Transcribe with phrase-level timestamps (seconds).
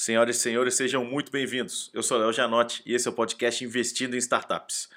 [0.00, 1.90] Senhoras e senhores, sejam muito bem-vindos.
[1.92, 4.88] Eu sou Léo Janotti e esse é o podcast Investindo em Startups.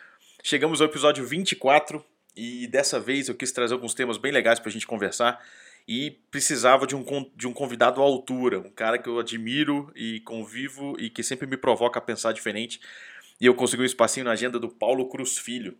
[0.43, 2.05] Chegamos ao episódio 24
[2.37, 5.43] e dessa vez eu quis trazer alguns temas bem legais para a gente conversar
[5.87, 7.03] e precisava de um,
[7.35, 11.47] de um convidado à altura, um cara que eu admiro e convivo e que sempre
[11.47, 12.79] me provoca a pensar diferente.
[13.39, 15.75] E eu consegui um espacinho na agenda do Paulo Cruz Filho.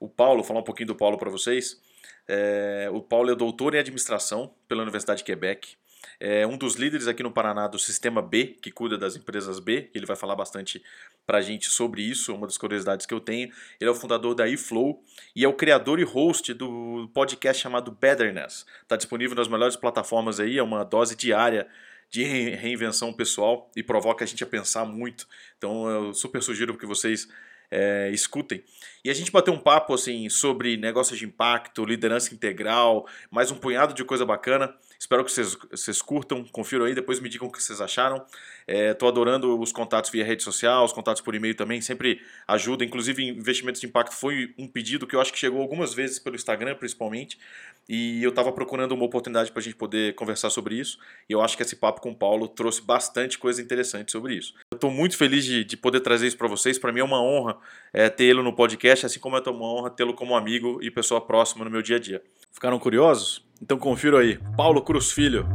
[0.00, 1.78] O Paulo, vou falar um pouquinho do Paulo para vocês.
[2.26, 5.76] É, o Paulo é doutor em administração pela Universidade de Quebec
[6.20, 9.90] é um dos líderes aqui no Paraná do Sistema B, que cuida das empresas B.
[9.94, 10.82] Ele vai falar bastante
[11.26, 13.50] para a gente sobre isso, uma das curiosidades que eu tenho.
[13.80, 15.02] Ele é o fundador da eFlow
[15.34, 18.64] e é o criador e host do podcast chamado Betterness.
[18.82, 21.66] Está disponível nas melhores plataformas aí, é uma dose diária
[22.10, 25.26] de reinvenção pessoal e provoca a gente a pensar muito.
[25.58, 27.28] Então eu super sugiro que vocês
[27.70, 28.62] é, escutem.
[29.04, 33.56] E a gente bateu um papo assim sobre negócios de impacto, liderança integral, mais um
[33.56, 34.74] punhado de coisa bacana.
[34.98, 38.24] Espero que vocês, vocês curtam, confiram aí, depois me digam o que vocês acharam.
[38.66, 42.84] Estou é, adorando os contatos via rede social, os contatos por e-mail também, sempre ajuda.
[42.84, 46.34] Inclusive, investimentos de impacto foi um pedido que eu acho que chegou algumas vezes pelo
[46.36, 47.38] Instagram, principalmente.
[47.86, 50.98] E eu estava procurando uma oportunidade para a gente poder conversar sobre isso.
[51.28, 54.54] E eu acho que esse papo com o Paulo trouxe bastante coisa interessante sobre isso.
[54.70, 56.78] Eu estou muito feliz de, de, poder trazer isso para vocês.
[56.78, 57.58] Para mim é uma honra
[57.92, 61.64] é, tê-lo no podcast, assim como é uma honra tê-lo como amigo e pessoa próxima
[61.64, 62.22] no meu dia a dia.
[62.50, 63.44] Ficaram curiosos?
[63.60, 64.38] Então confiro aí.
[64.56, 65.46] Paulo Cruz Filho.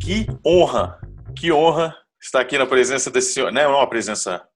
[0.00, 1.00] Que honra,
[1.34, 3.52] que honra estar aqui na presença desse senhor.
[3.52, 4.46] Não é uma presença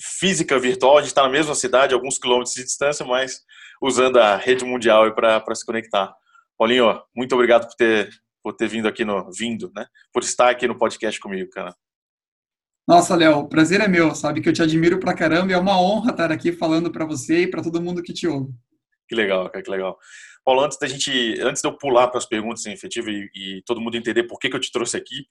[0.00, 3.42] física virtual, a gente está na mesma cidade, alguns quilômetros de distância, mas
[3.80, 6.12] usando a rede mundial para se conectar.
[6.56, 8.08] Paulinho, muito obrigado por ter,
[8.42, 9.30] por ter vindo aqui no.
[9.32, 9.86] Vindo, né?
[10.12, 11.74] Por estar aqui no podcast comigo, cara.
[12.86, 15.58] Nossa, Léo, o prazer é meu, sabe que eu te admiro pra caramba e é
[15.58, 18.52] uma honra estar aqui falando para você e para todo mundo que te ouve.
[19.08, 19.98] Que legal, cara, que legal.
[20.44, 23.62] Paulo, antes da gente, antes de eu pular para as perguntas em efetivo e, e,
[23.64, 25.26] todo mundo entender por que, que eu te trouxe aqui,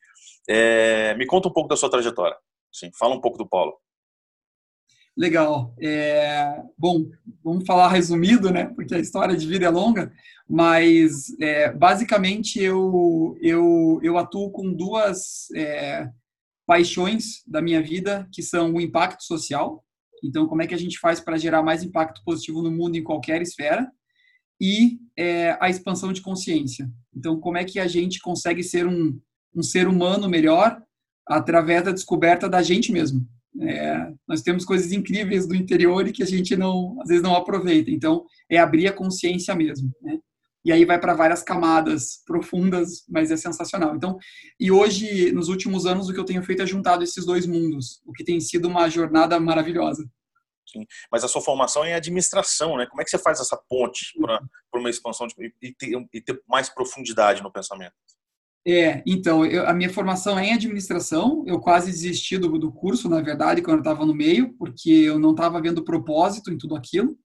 [0.49, 2.37] é, me conta um pouco da sua trajetória.
[2.71, 3.73] Sim, fala um pouco do Paulo.
[5.17, 5.75] Legal.
[5.81, 7.05] É, bom,
[7.43, 8.65] vamos falar resumido, né?
[8.73, 10.11] Porque a história de vida é longa,
[10.49, 16.09] mas é, basicamente eu, eu, eu atuo com duas é,
[16.65, 19.83] paixões da minha vida, que são o impacto social.
[20.23, 23.03] Então, como é que a gente faz para gerar mais impacto positivo no mundo em
[23.03, 23.91] qualquer esfera?
[24.61, 26.87] E é, a expansão de consciência.
[27.15, 29.19] Então, como é que a gente consegue ser um,
[29.55, 30.79] um ser humano melhor
[31.27, 33.27] através da descoberta da gente mesmo?
[33.59, 37.35] É, nós temos coisas incríveis do interior e que a gente não, às vezes não
[37.35, 37.89] aproveita.
[37.89, 40.19] Então, é abrir a consciência mesmo, né?
[40.63, 43.95] E aí vai para várias camadas profundas, mas é sensacional.
[43.95, 44.17] Então,
[44.59, 47.99] e hoje, nos últimos anos, o que eu tenho feito é juntado esses dois mundos,
[48.05, 50.07] o que tem sido uma jornada maravilhosa.
[50.71, 50.85] Sim.
[51.11, 52.85] Mas a sua formação é em administração, né?
[52.85, 54.39] Como é que você faz essa ponte para
[54.79, 57.93] uma expansão de, e, ter, e ter mais profundidade no pensamento?
[58.65, 63.09] É, então, eu, a minha formação é em administração, eu quase desisti do, do curso,
[63.09, 66.75] na verdade, quando eu estava no meio, porque eu não estava vendo propósito em tudo
[66.75, 67.17] aquilo,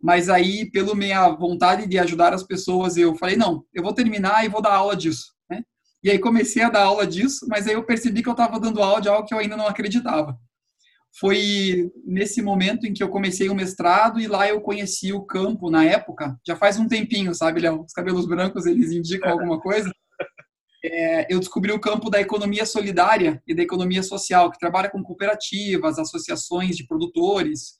[0.00, 4.44] mas aí, pela minha vontade de ajudar as pessoas, eu falei, não, eu vou terminar
[4.44, 5.62] e vou dar aula disso, né?
[6.04, 8.80] E aí comecei a dar aula disso, mas aí eu percebi que eu estava dando
[8.80, 10.38] aula de algo que eu ainda não acreditava.
[11.18, 15.70] Foi nesse momento em que eu comecei o mestrado e lá eu conheci o campo
[15.70, 17.82] na época, já faz um tempinho, sabe, Léo?
[17.82, 19.90] Os cabelos brancos, eles indicam alguma coisa
[20.84, 25.02] é, eu descobri o campo da economia solidária e da economia social, que trabalha com
[25.02, 27.74] cooperativas, associações de produtores.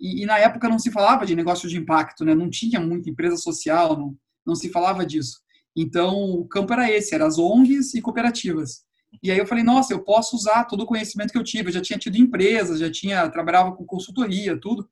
[0.00, 2.34] E, e, na época não se falava de negócio de impacto, né?
[2.34, 4.16] não tinha muita empresa social, não,
[4.46, 5.40] não se falava disso.
[5.76, 8.82] Então, o campo era esse, eram as ONGs e cooperativas.
[9.22, 11.68] E aí eu falei, nossa, eu posso usar todo o conhecimento que eu tive.
[11.68, 14.88] Eu já tinha tido empresas, já tinha trabalhava com consultoria, tudo.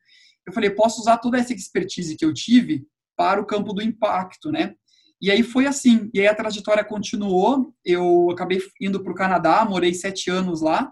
[0.47, 2.87] Eu falei, posso usar toda essa expertise que eu tive
[3.17, 4.75] para o campo do impacto, né?
[5.21, 6.11] E aí foi assim.
[6.15, 7.75] E aí a trajetória continuou.
[7.85, 10.91] Eu acabei indo para o Canadá, morei sete anos lá,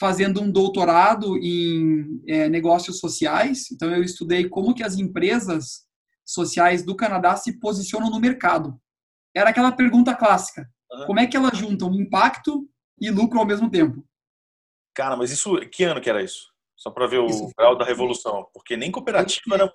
[0.00, 3.70] fazendo um doutorado em é, negócios sociais.
[3.70, 5.86] Então eu estudei como que as empresas
[6.24, 8.78] sociais do Canadá se posicionam no mercado.
[9.34, 10.66] Era aquela pergunta clássica:
[11.06, 12.68] como é que elas juntam impacto
[13.00, 14.04] e lucro ao mesmo tempo?
[14.94, 16.48] Cara, mas isso, que ano que era isso?
[16.76, 17.50] Só para ver o isso.
[17.56, 19.72] grau da revolução, porque nem cooperativa era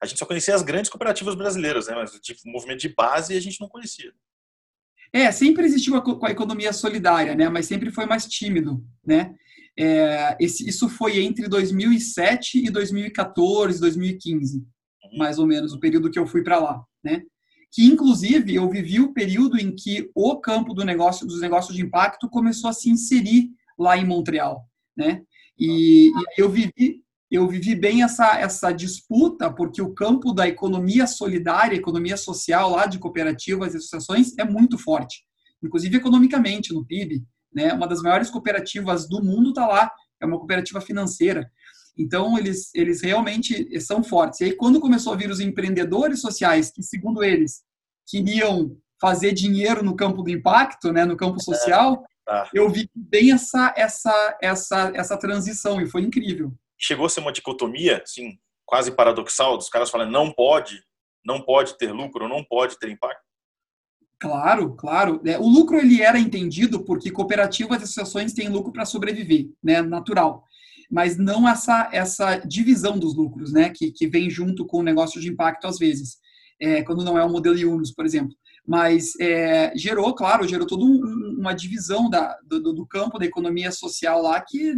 [0.00, 1.94] a gente só conhecia as grandes cooperativas brasileiras, né?
[1.94, 4.12] Mas tipo, o movimento de base a gente não conhecia.
[5.12, 7.48] É, sempre existiu a, a economia solidária, né?
[7.48, 9.34] Mas sempre foi mais tímido, né?
[9.78, 15.18] É, esse, isso foi entre 2007 e 2014, 2015, uhum.
[15.18, 17.22] mais ou menos, o período que eu fui para lá, né?
[17.72, 21.82] Que inclusive eu vivi o período em que o campo do negócio, dos negócios de
[21.82, 24.66] impacto começou a se inserir lá em Montreal,
[24.96, 25.22] né?
[25.58, 31.06] E, e eu vivi eu vivi bem essa, essa disputa, porque o campo da economia
[31.06, 35.24] solidária, economia social lá de cooperativas e associações é muito forte,
[35.62, 37.24] inclusive economicamente no PIB.
[37.52, 37.72] né?
[37.72, 39.90] Uma das maiores cooperativas do mundo está lá,
[40.20, 41.50] é uma cooperativa financeira.
[41.98, 44.40] Então, eles, eles realmente são fortes.
[44.40, 47.62] E aí, quando começou a vir os empreendedores sociais, que, segundo eles,
[48.06, 52.50] queriam fazer dinheiro no campo do impacto, né, no campo social, é, tá.
[52.52, 56.52] eu vi bem essa, essa, essa, essa transição e foi incrível.
[56.78, 60.82] Chegou a ser uma dicotomia, assim, quase paradoxal, dos caras falando não pode,
[61.24, 63.24] não pode ter lucro, não pode ter impacto?
[64.18, 65.20] Claro, claro.
[65.26, 69.82] É, o lucro ele era entendido porque cooperativas e associações têm lucro para sobreviver, né,
[69.82, 70.45] natural.
[70.90, 75.20] Mas não essa essa divisão dos lucros, né, que, que vem junto com o negócio
[75.20, 76.18] de impacto às vezes,
[76.60, 78.34] é, quando não é o modelo Yunus, por exemplo.
[78.66, 83.70] Mas é, gerou, claro, gerou toda um, uma divisão da, do, do, campo da economia
[83.70, 84.74] social lá que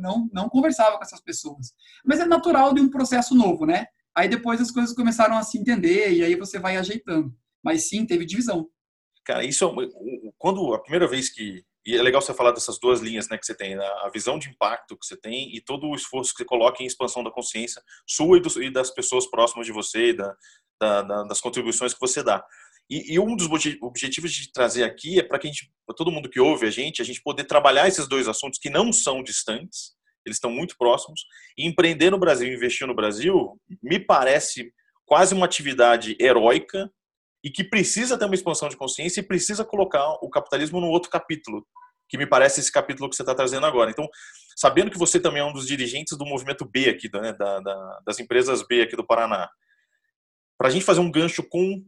[0.00, 1.72] não, não conversava com essas pessoas.
[2.04, 3.86] Mas é natural de um processo novo, né?
[4.16, 7.32] Aí depois as coisas começaram a se entender e aí você vai ajeitando.
[7.62, 8.68] Mas sim, teve divisão.
[9.24, 9.88] Cara, isso é
[10.36, 13.46] quando a primeira vez que e é legal você falar dessas duas linhas, né, que
[13.46, 16.44] você tem a visão de impacto que você tem e todo o esforço que você
[16.44, 20.36] coloca em expansão da consciência sua e, do, e das pessoas próximas de você, da,
[20.80, 22.44] da, da, das contribuições que você dá.
[22.88, 23.48] E, e um dos
[23.80, 27.00] objetivos de trazer aqui é para que a gente, todo mundo que ouve a gente,
[27.00, 29.92] a gente poder trabalhar esses dois assuntos que não são distantes,
[30.26, 31.24] eles estão muito próximos.
[31.56, 34.72] E empreender no Brasil, investir no Brasil, me parece
[35.06, 36.90] quase uma atividade heróica
[37.42, 41.10] e que precisa ter uma expansão de consciência e precisa colocar o capitalismo no outro
[41.10, 41.66] capítulo,
[42.08, 43.90] que me parece esse capítulo que você está trazendo agora.
[43.90, 44.08] Então,
[44.56, 48.00] sabendo que você também é um dos dirigentes do movimento B aqui, né, da, da,
[48.06, 49.48] das empresas B aqui do Paraná,
[50.58, 51.82] para a gente fazer um gancho com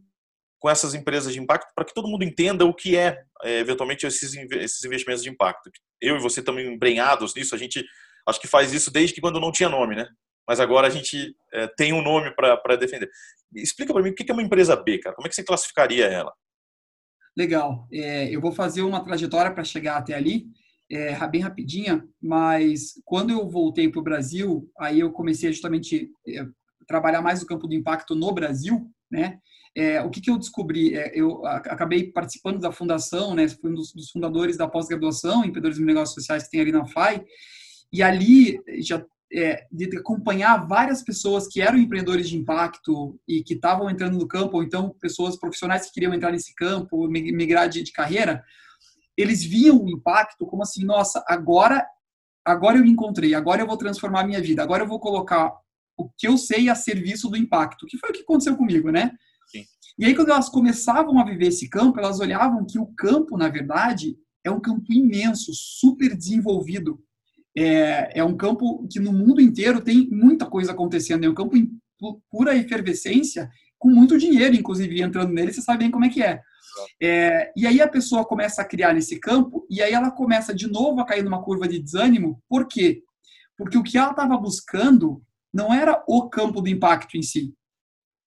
[0.63, 4.07] com essas empresas de impacto para que todo mundo entenda o que é, é eventualmente
[4.07, 5.69] esses, esses investimentos de impacto.
[5.99, 7.85] Eu e você também embrenhados nisso, a gente
[8.25, 10.07] acho que faz isso desde que quando não tinha nome, né?
[10.47, 13.09] Mas agora a gente é, tem um nome para defender.
[13.55, 15.15] Explica para mim o que é uma empresa B, cara.
[15.15, 16.33] Como é que você classificaria ela?
[17.35, 17.87] Legal.
[17.91, 20.45] É, eu vou fazer uma trajetória para chegar até ali,
[20.91, 26.45] é, bem rapidinha, mas quando eu voltei para o Brasil, aí eu comecei justamente é,
[26.87, 29.39] trabalhar mais no campo do impacto no Brasil, né?
[29.75, 30.95] É, o que, que eu descobri?
[30.95, 33.47] É, eu acabei participando da fundação, né?
[33.47, 36.71] Fui um dos, dos fundadores da pós-graduação em empreendedorismo e negócios sociais que tem ali
[36.71, 37.23] na FAI,
[37.91, 39.03] e ali já
[39.33, 44.27] é, de acompanhar várias pessoas que eram empreendedores de impacto e que estavam entrando no
[44.27, 48.43] campo, ou então pessoas profissionais que queriam entrar nesse campo, migrar de, de carreira,
[49.17, 51.85] eles viam o impacto como assim, nossa, agora,
[52.45, 55.51] agora eu encontrei, agora eu vou transformar a minha vida, agora eu vou colocar
[55.97, 59.11] o que eu sei a serviço do impacto, que foi o que aconteceu comigo, né?
[59.47, 59.63] Sim.
[59.97, 63.47] E aí, quando elas começavam a viver esse campo, elas olhavam que o campo, na
[63.47, 66.99] verdade, é um campo imenso, super desenvolvido,
[67.57, 71.55] é, é um campo que no mundo inteiro tem muita coisa acontecendo, é um campo
[71.55, 71.69] em
[72.29, 76.41] pura efervescência, com muito dinheiro, inclusive, entrando nele, você sabe bem como é que é.
[77.01, 77.51] é.
[77.55, 80.99] E aí a pessoa começa a criar nesse campo, e aí ela começa de novo
[80.99, 83.03] a cair numa curva de desânimo, por quê?
[83.57, 85.21] Porque o que ela estava buscando
[85.53, 87.53] não era o campo do impacto em si.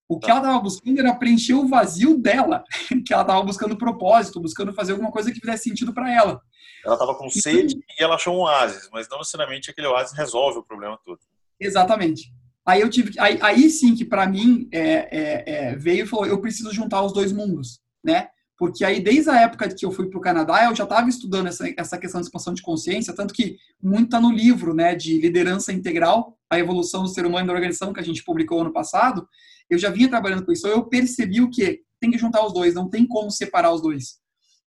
[0.08, 2.62] O que ela estava buscando era preencher o vazio dela,
[3.05, 6.40] que ela estava buscando propósito, buscando fazer alguma coisa que fizesse sentido para ela.
[6.86, 10.60] Ela estava com sede e ela achou um oásis, mas não necessariamente aquele oásis resolve
[10.60, 11.18] o problema todo.
[11.58, 12.32] Exatamente.
[12.64, 16.26] Aí eu tive, aí, aí sim que para mim é, é, é, veio e falou,
[16.26, 18.28] eu preciso juntar os dois mundos, né?
[18.56, 21.48] Porque aí desde a época que eu fui para o Canadá eu já estava estudando
[21.48, 25.20] essa, essa questão de expansão de consciência, tanto que muito está no livro, né, de
[25.20, 28.72] liderança integral, a evolução do ser humano e da organização que a gente publicou ano
[28.72, 29.28] passado.
[29.69, 32.74] Eu já vinha trabalhando com isso, eu percebi o que tem que juntar os dois,
[32.74, 34.19] não tem como separar os dois.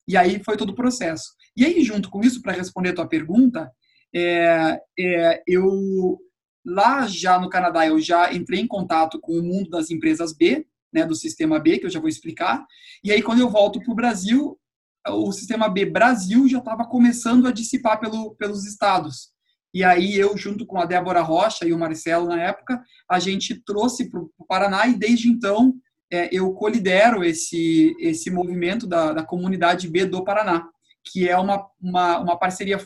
[0.10, 1.36] E aí foi todo o processo.
[1.56, 3.72] E aí, junto com isso, para responder a tua pergunta,
[4.14, 6.18] é, é, eu
[6.66, 10.66] lá já no Canadá eu já entrei em contato com o mundo das empresas B,
[10.92, 12.66] né, do sistema B, que eu já vou explicar.
[13.04, 14.60] E aí, quando eu volto para o Brasil,
[15.08, 19.30] o sistema B Brasil já estava começando a dissipar pelo, pelos estados.
[19.72, 23.64] E aí, eu, junto com a Débora Rocha e o Marcelo, na época, a gente
[23.64, 25.76] trouxe para o Paraná e, desde então,
[26.12, 30.68] é, eu colidero esse, esse movimento da, da comunidade B do Paraná
[31.04, 32.78] que é uma, uma, uma parceria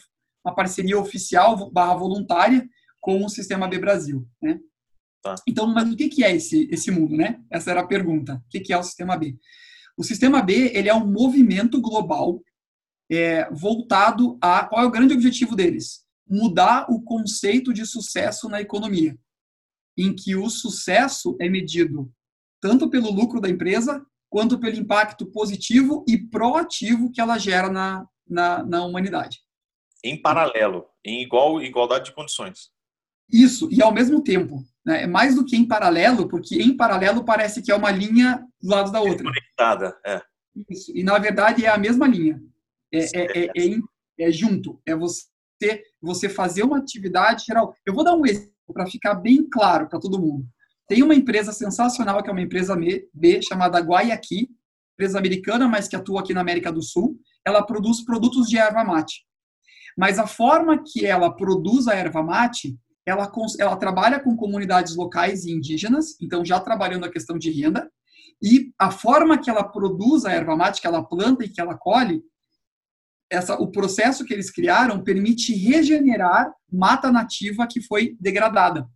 [0.46, 2.68] uma parceria oficial barra voluntária
[3.00, 4.60] com o Sistema B Brasil, né?
[5.22, 5.36] Tá.
[5.48, 7.42] Então, mas o que, é esse, esse mundo, né?
[7.50, 8.36] Essa era a pergunta.
[8.46, 9.38] O que, que é o Sistema B?
[9.96, 12.42] O Sistema B, ele é um movimento global
[13.10, 14.66] é, voltado a...
[14.66, 16.06] Qual é o grande objetivo deles?
[16.28, 19.18] Mudar o conceito de sucesso na economia,
[19.98, 22.12] em que o sucesso é medido
[22.64, 28.08] tanto pelo lucro da empresa, quanto pelo impacto positivo e proativo que ela gera na,
[28.26, 29.40] na, na humanidade.
[30.02, 32.72] Em paralelo, em igual igualdade de condições.
[33.30, 34.64] Isso, e ao mesmo tempo.
[34.86, 35.04] Né?
[35.04, 38.70] É mais do que em paralelo, porque em paralelo parece que é uma linha do
[38.70, 39.26] lado da outra.
[39.26, 40.22] Conectada, é.
[40.70, 42.42] Isso, e na verdade é a mesma linha.
[42.94, 43.80] É, é, é, é,
[44.20, 45.28] é junto, é você
[46.02, 47.76] você fazer uma atividade geral.
[47.86, 50.46] Eu vou dar um exemplo para ficar bem claro para todo mundo.
[50.94, 52.78] Tem uma empresa sensacional que é uma empresa
[53.12, 54.48] B chamada Guayaki,
[54.94, 57.20] empresa americana, mas que atua aqui na América do Sul.
[57.44, 59.26] Ela produz produtos de erva mate.
[59.98, 65.46] Mas a forma que ela produz a erva mate, ela, ela trabalha com comunidades locais
[65.46, 67.92] e indígenas, então já trabalhando a questão de renda,
[68.40, 71.76] e a forma que ela produz a erva mate, que ela planta e que ela
[71.76, 72.22] colhe,
[73.32, 78.88] essa, o processo que eles criaram permite regenerar mata nativa que foi degradada.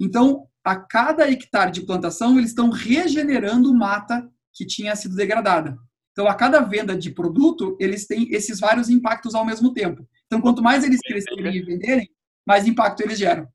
[0.00, 5.78] Então, a cada hectare de plantação, eles estão regenerando mata que tinha sido degradada.
[6.12, 10.06] Então, a cada venda de produto, eles têm esses vários impactos ao mesmo tempo.
[10.26, 12.10] Então, quanto mais eles crescerem e venderem,
[12.46, 13.48] mais impacto eles geram.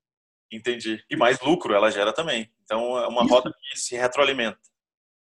[0.52, 1.04] Entendi.
[1.10, 2.50] E mais lucro ela gera também.
[2.64, 3.34] Então, é uma Isso.
[3.34, 4.58] roda que se retroalimenta.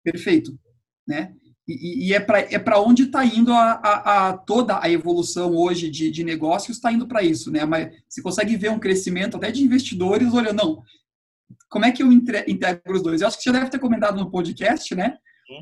[0.02, 0.58] Perfeito.
[1.06, 1.34] Né?
[1.68, 5.88] E, e é para é onde está indo a, a, a, toda a evolução hoje
[5.88, 7.50] de, de negócios, está indo para isso.
[7.50, 7.64] Né?
[7.64, 10.82] Mas você consegue ver um crescimento até de investidores olhando, não,
[11.68, 13.20] como é que eu integro os dois?
[13.20, 15.16] Eu acho que você já deve ter comentado no podcast, né?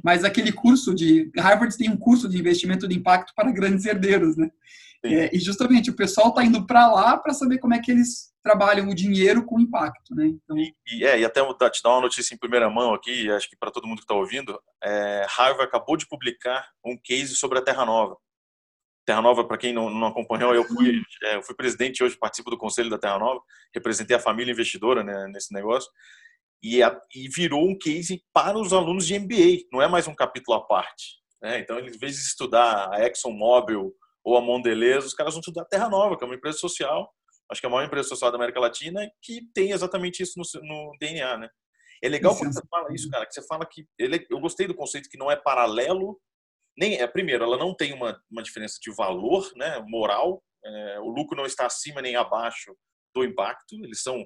[0.04, 1.30] Mas aquele curso de.
[1.36, 4.50] Harvard tem um curso de investimento de impacto para grandes herdeiros, né?
[5.04, 8.32] É, e justamente o pessoal está indo para lá para saber como é que eles
[8.42, 10.26] trabalham o dinheiro com impacto, né?
[10.26, 10.58] Então...
[10.58, 11.40] E, e, é, e até
[11.70, 14.14] te dar uma notícia em primeira mão aqui, acho que para todo mundo que está
[14.14, 18.16] ouvindo, é, Harvard acabou de publicar um case sobre a Terra Nova.
[19.08, 22.50] Terra Nova, para quem não, não, acompanhou, eu fui, é, eu fui presidente hoje, participo
[22.50, 23.40] do conselho da Terra Nova,
[23.74, 25.90] representei a família investidora né, nesse negócio
[26.62, 30.14] e, a, e virou um case para os alunos de MBA, não é mais um
[30.14, 31.22] capítulo à parte.
[31.40, 31.58] Né?
[31.58, 35.68] Então, em vez de estudar a ExxonMobil ou a Mondelez, os caras vão estudar a
[35.68, 37.10] Terra Nova, que é uma empresa social,
[37.50, 40.44] acho que é a maior empresa social da América Latina, que tem exatamente isso no,
[40.62, 41.48] no DNA, né?
[42.04, 44.74] É legal quando você fala isso, cara, que você fala que ele, eu gostei do
[44.74, 46.20] conceito que não é paralelo,
[46.78, 51.08] nem é primeiro, ela não tem uma, uma diferença de valor, né, moral, é, o
[51.08, 52.76] lucro não está acima nem abaixo
[53.12, 54.24] do impacto, eles são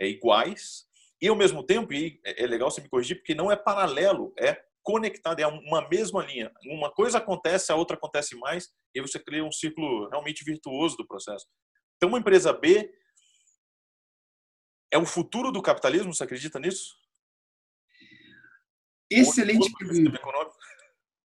[0.00, 0.86] é, iguais,
[1.22, 4.34] e ao mesmo tempo, e é, é legal você me corrigir, porque não é paralelo,
[4.38, 6.52] é conectado, é uma mesma linha.
[6.66, 11.06] Uma coisa acontece, a outra acontece mais, e você cria um ciclo realmente virtuoso do
[11.06, 11.46] processo.
[11.96, 12.92] Então, uma empresa B
[14.92, 16.96] é o futuro do capitalismo, você acredita nisso?
[19.10, 20.20] Excelente pergunta.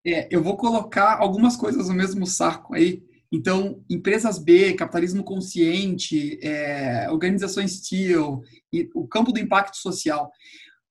[0.06, 3.04] É, eu vou colocar algumas coisas no mesmo saco aí.
[3.32, 8.16] Então, empresas B, capitalismo consciente, é, organizações e
[8.96, 10.32] o campo do impacto social,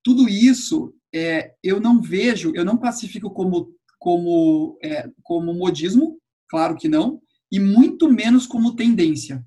[0.04, 6.76] tudo isso é, eu não vejo, eu não classifico como, como, é, como modismo, claro
[6.76, 9.44] que não, e muito menos como tendência.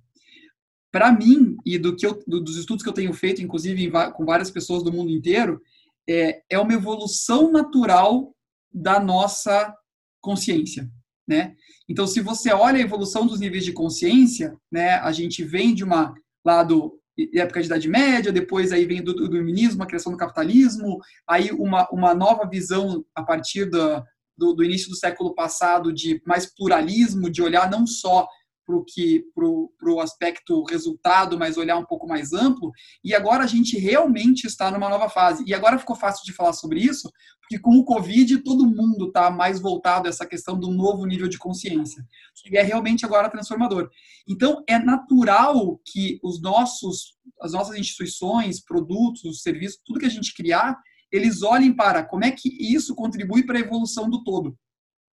[0.91, 4.25] Para mim, e do que eu, do, dos estudos que eu tenho feito, inclusive com
[4.25, 5.61] várias pessoas do mundo inteiro,
[6.09, 8.35] é, é uma evolução natural
[8.73, 9.75] da nossa
[10.21, 10.89] consciência
[11.31, 11.55] né?
[11.87, 15.83] Então, se você olha a evolução dos níveis de consciência, né, a gente vem de
[15.83, 16.13] uma
[16.45, 16.99] lá do
[17.35, 21.51] época de Idade Média, depois aí vem do, do iluminismo, a criação do capitalismo, aí
[21.51, 24.03] uma, uma nova visão a partir da,
[24.35, 28.27] do, do início do século passado de mais pluralismo, de olhar não só
[28.71, 32.71] para o que para o aspecto resultado, mas olhar um pouco mais amplo.
[33.03, 35.43] E agora a gente realmente está numa nova fase.
[35.45, 37.11] E agora ficou fácil de falar sobre isso,
[37.41, 41.27] porque com o Covid todo mundo está mais voltado a essa questão do novo nível
[41.27, 42.05] de consciência.
[42.49, 43.89] E é realmente agora transformador.
[44.27, 50.33] Então é natural que os nossos, as nossas instituições, produtos, serviços, tudo que a gente
[50.33, 50.79] criar,
[51.11, 54.57] eles olhem para como é que isso contribui para a evolução do todo.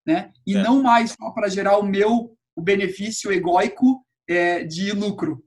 [0.07, 0.33] Né?
[0.47, 0.63] E é.
[0.63, 5.45] não mais só para gerar o meu o benefício egóico é, de lucro.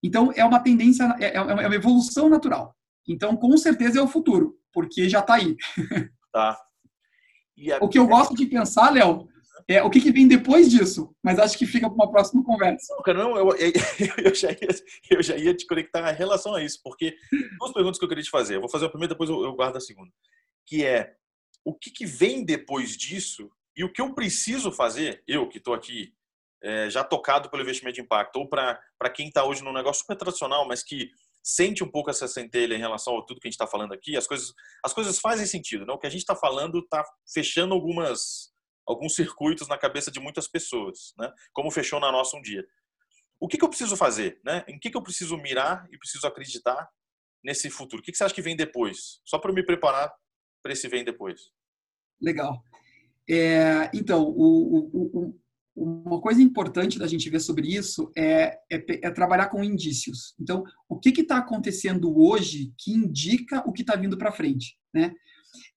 [0.00, 2.76] Então, é uma tendência, é, é, uma evolução natural.
[3.08, 5.56] Então, com certeza é o futuro, porque já está aí.
[6.32, 6.50] Tá.
[6.50, 7.84] A...
[7.84, 9.28] O que eu gosto de pensar, Léo,
[9.68, 12.92] é o que, que, vem depois disso, mas acho que fica para uma próxima conversa.
[13.06, 13.72] Não, não eu, eu,
[14.24, 14.68] eu, já ia,
[15.10, 17.16] eu já ia te conectar em relação a isso, porque
[17.56, 18.56] duas perguntas que eu queria te fazer.
[18.56, 20.10] Eu vou fazer a primeira, depois eu, eu guardo a segunda.
[20.66, 21.14] Que é,
[21.64, 25.72] o que, que vem depois disso e o que eu preciso fazer, eu que estou
[25.72, 26.12] aqui
[26.64, 30.16] é, já tocado pelo investimento de impacto, ou para quem está hoje num negócio super
[30.16, 31.10] tradicional, mas que
[31.42, 34.16] sente um pouco essa centelha em relação a tudo que a gente está falando aqui,
[34.16, 35.84] as coisas, as coisas fazem sentido.
[35.84, 35.92] Né?
[35.92, 38.50] O que a gente está falando está fechando algumas,
[38.86, 41.30] alguns circuitos na cabeça de muitas pessoas, né?
[41.52, 42.64] como fechou na nossa um dia.
[43.38, 44.40] O que, que eu preciso fazer?
[44.42, 44.64] Né?
[44.66, 46.88] Em que, que eu preciso mirar e preciso acreditar
[47.44, 48.00] nesse futuro?
[48.00, 49.20] O que, que você acha que vem depois?
[49.22, 50.10] Só para me preparar
[50.62, 51.50] para esse vem depois.
[52.18, 52.64] Legal.
[53.28, 55.40] É, então, o, o, o,
[55.76, 60.34] uma coisa importante da gente ver sobre isso é, é, é trabalhar com indícios.
[60.40, 65.12] Então, o que está acontecendo hoje que indica o que está vindo para frente, né?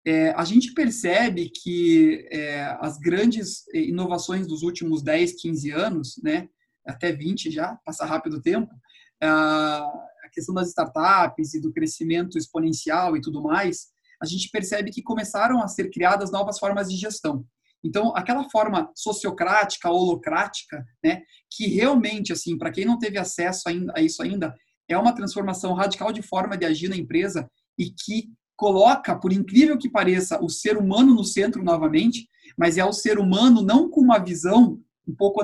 [0.04, 6.48] é, a gente percebe que é, as grandes inovações dos últimos 10, 15 anos, né,
[6.86, 8.72] até 20 já, passa rápido o tempo,
[9.20, 13.88] a questão das startups e do crescimento exponencial e tudo mais,
[14.22, 17.44] a gente percebe que começaram a ser criadas novas formas de gestão.
[17.84, 24.00] Então, aquela forma sociocrática, holocrática, né, que realmente, assim, para quem não teve acesso a
[24.00, 24.54] isso ainda,
[24.88, 29.78] é uma transformação radical de forma de agir na empresa e que coloca, por incrível
[29.78, 34.00] que pareça, o ser humano no centro novamente, mas é o ser humano não com
[34.00, 35.40] uma visão um pouco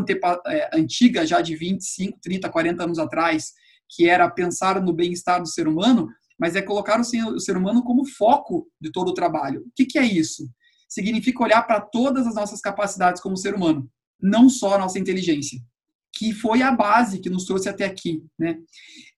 [0.46, 3.52] é, antiga, já de 25, 30, 40 anos atrás,
[3.88, 7.56] que era pensar no bem-estar do ser humano, mas é colocar o ser, o ser
[7.56, 9.60] humano como foco de todo o trabalho.
[9.60, 10.44] O que, que é isso?
[10.88, 15.60] Significa olhar para todas as nossas capacidades como ser humano, não só a nossa inteligência,
[16.14, 18.22] que foi a base que nos trouxe até aqui.
[18.38, 18.58] Né?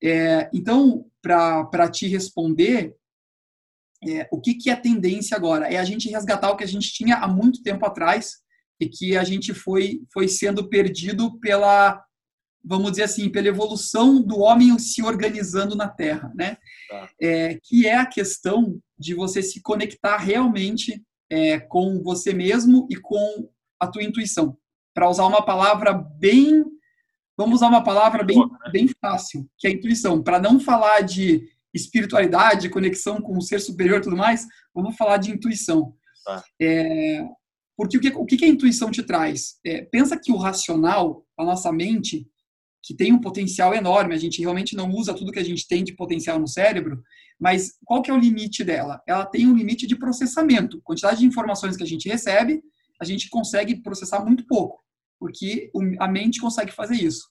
[0.02, 2.94] É, então, para te responder,
[4.06, 5.66] é, o que, que é tendência agora?
[5.66, 8.36] É a gente resgatar o que a gente tinha há muito tempo atrás
[8.80, 12.02] e que a gente foi, foi sendo perdido pela,
[12.62, 16.58] vamos dizer assim, pela evolução do homem se organizando na Terra, né?
[16.88, 17.08] Tá.
[17.20, 22.96] É, que é a questão de você se conectar realmente é, com você mesmo e
[22.96, 23.48] com
[23.80, 24.56] a tua intuição.
[24.94, 26.64] Para usar uma palavra bem,
[27.36, 28.70] vamos usar uma palavra bem, né?
[28.72, 30.22] bem fácil, que é a intuição.
[30.22, 35.18] Para não falar de espiritualidade, conexão com o ser superior e tudo mais, vamos falar
[35.18, 35.94] de intuição.
[36.24, 36.42] Tá.
[36.60, 37.22] É,
[37.76, 39.58] porque o que, o que a intuição te traz?
[39.64, 42.26] É, pensa que o racional, a nossa mente,
[42.86, 45.82] que tem um potencial enorme, a gente realmente não usa tudo que a gente tem
[45.82, 47.02] de potencial no cérebro,
[47.38, 49.02] mas qual que é o limite dela?
[49.08, 50.80] Ela tem um limite de processamento.
[50.82, 52.62] Quantidade de informações que a gente recebe,
[53.00, 54.80] a gente consegue processar muito pouco,
[55.18, 57.28] porque a mente consegue fazer isso.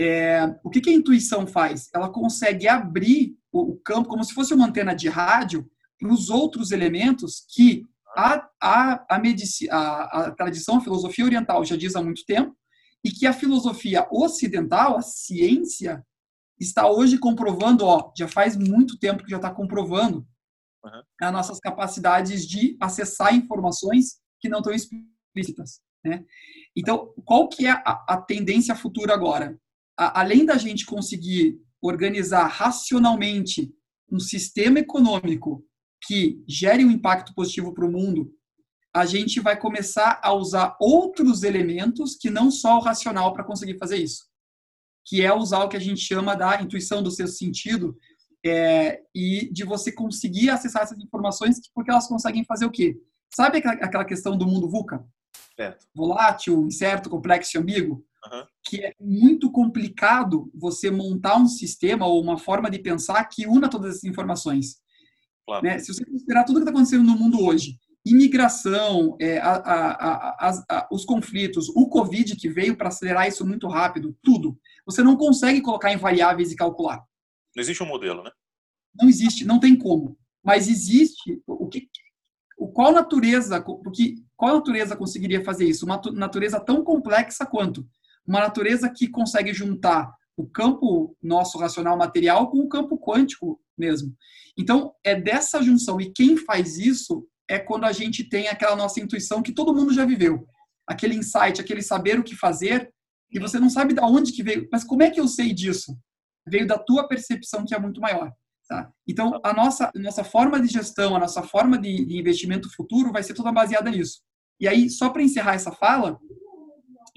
[0.00, 1.90] É, o que, que, a intuição faz?
[1.94, 5.68] Ela consegue abrir o, campo como se fosse uma antena de rádio
[5.98, 7.84] para os outros elementos que
[8.16, 12.56] a, a, a, medici, a, a tradição, a filosofia oriental já diz há muito tempo,
[13.04, 16.04] e que a filosofia ocidental, a ciência,
[16.58, 20.26] está hoje comprovando, ó, já faz muito tempo que já está comprovando
[20.84, 21.02] uhum.
[21.20, 25.80] as nossas capacidades de acessar informações que não estão explícitas.
[26.04, 26.24] Né?
[26.76, 29.58] Então, qual que é a, a tendência futura agora?
[29.98, 33.74] a, além da gente conseguir organizar racionalmente
[34.10, 35.64] um sistema econômico
[36.06, 38.32] que gere um impacto positivo para o mundo,
[38.98, 43.78] a gente vai começar a usar outros elementos que não só o racional para conseguir
[43.78, 44.24] fazer isso,
[45.06, 47.96] que é usar o que a gente chama da intuição do seu sentido
[48.44, 53.00] é, e de você conseguir acessar essas informações porque elas conseguem fazer o quê?
[53.32, 55.06] Sabe aquela questão do mundo VUCA?
[55.54, 55.86] Certo.
[55.94, 58.04] Volátil, incerto, complexo e ambíguo?
[58.32, 58.46] Uhum.
[58.68, 63.68] Que é muito complicado você montar um sistema ou uma forma de pensar que una
[63.68, 64.78] todas essas informações.
[65.46, 65.64] Claro.
[65.64, 65.78] Né?
[65.78, 70.88] Se você considerar tudo que está acontecendo no mundo hoje, imigração, é, a, a, a,
[70.90, 75.60] os conflitos, o Covid que veio para acelerar isso muito rápido, tudo, você não consegue
[75.60, 77.04] colocar em variáveis e calcular.
[77.54, 78.30] Não existe um modelo, né?
[79.00, 80.16] Não existe, não tem como.
[80.42, 81.88] Mas existe o que,
[82.56, 85.84] o qual natureza, porque qual natureza conseguiria fazer isso?
[85.84, 87.86] Uma natureza tão complexa quanto
[88.28, 94.14] uma natureza que consegue juntar o campo nosso racional material com o campo quântico mesmo.
[94.56, 96.00] Então, é dessa junção.
[96.00, 99.92] E quem faz isso é quando a gente tem aquela nossa intuição que todo mundo
[99.92, 100.46] já viveu.
[100.86, 102.92] Aquele insight, aquele saber o que fazer,
[103.30, 104.68] e você não sabe de onde que veio.
[104.72, 105.96] Mas como é que eu sei disso?
[106.46, 108.32] Veio da tua percepção que é muito maior.
[108.68, 108.90] Tá?
[109.06, 113.12] Então, a nossa, a nossa forma de gestão, a nossa forma de, de investimento futuro
[113.12, 114.20] vai ser toda baseada nisso.
[114.60, 116.18] E aí, só para encerrar essa fala,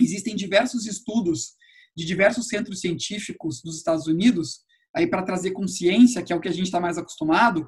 [0.01, 1.53] Existem diversos estudos
[1.95, 4.61] de diversos centros científicos dos Estados Unidos,
[4.95, 7.67] aí para trazer consciência, que é o que a gente está mais acostumado,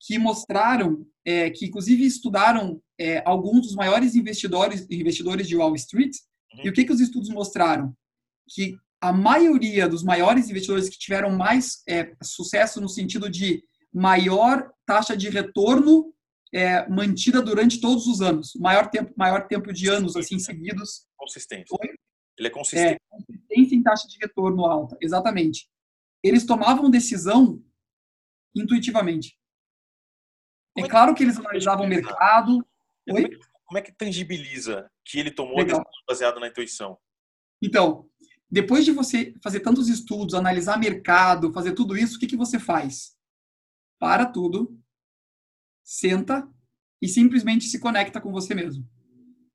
[0.00, 6.14] que mostraram, é, que inclusive estudaram é, alguns dos maiores investidores, investidores de Wall Street.
[6.54, 6.66] Uhum.
[6.66, 7.94] E o que, que os estudos mostraram?
[8.48, 14.70] Que a maioria dos maiores investidores que tiveram mais é, sucesso no sentido de maior
[14.86, 16.12] taxa de retorno
[16.52, 21.06] é, mantida durante todos os anos, maior tempo, maior tempo de anos assim seguidos.
[21.16, 21.76] Consistência.
[22.38, 22.94] Ele é consistente.
[22.94, 25.68] É, consistência em taxa de retorno alta, exatamente.
[26.22, 27.62] Eles tomavam decisão
[28.54, 29.36] intuitivamente.
[30.84, 32.66] É, claro que eles analisavam o mercado.
[33.06, 35.78] Como é, que, como é que tangibiliza que ele tomou Legal.
[35.78, 36.98] decisão baseada na intuição?
[37.62, 38.08] Então,
[38.50, 42.58] depois de você fazer tantos estudos, analisar mercado, fazer tudo isso, o que, que você
[42.58, 43.16] faz?
[43.98, 44.78] Para tudo,
[45.84, 46.48] senta
[47.00, 48.88] e simplesmente se conecta com você mesmo.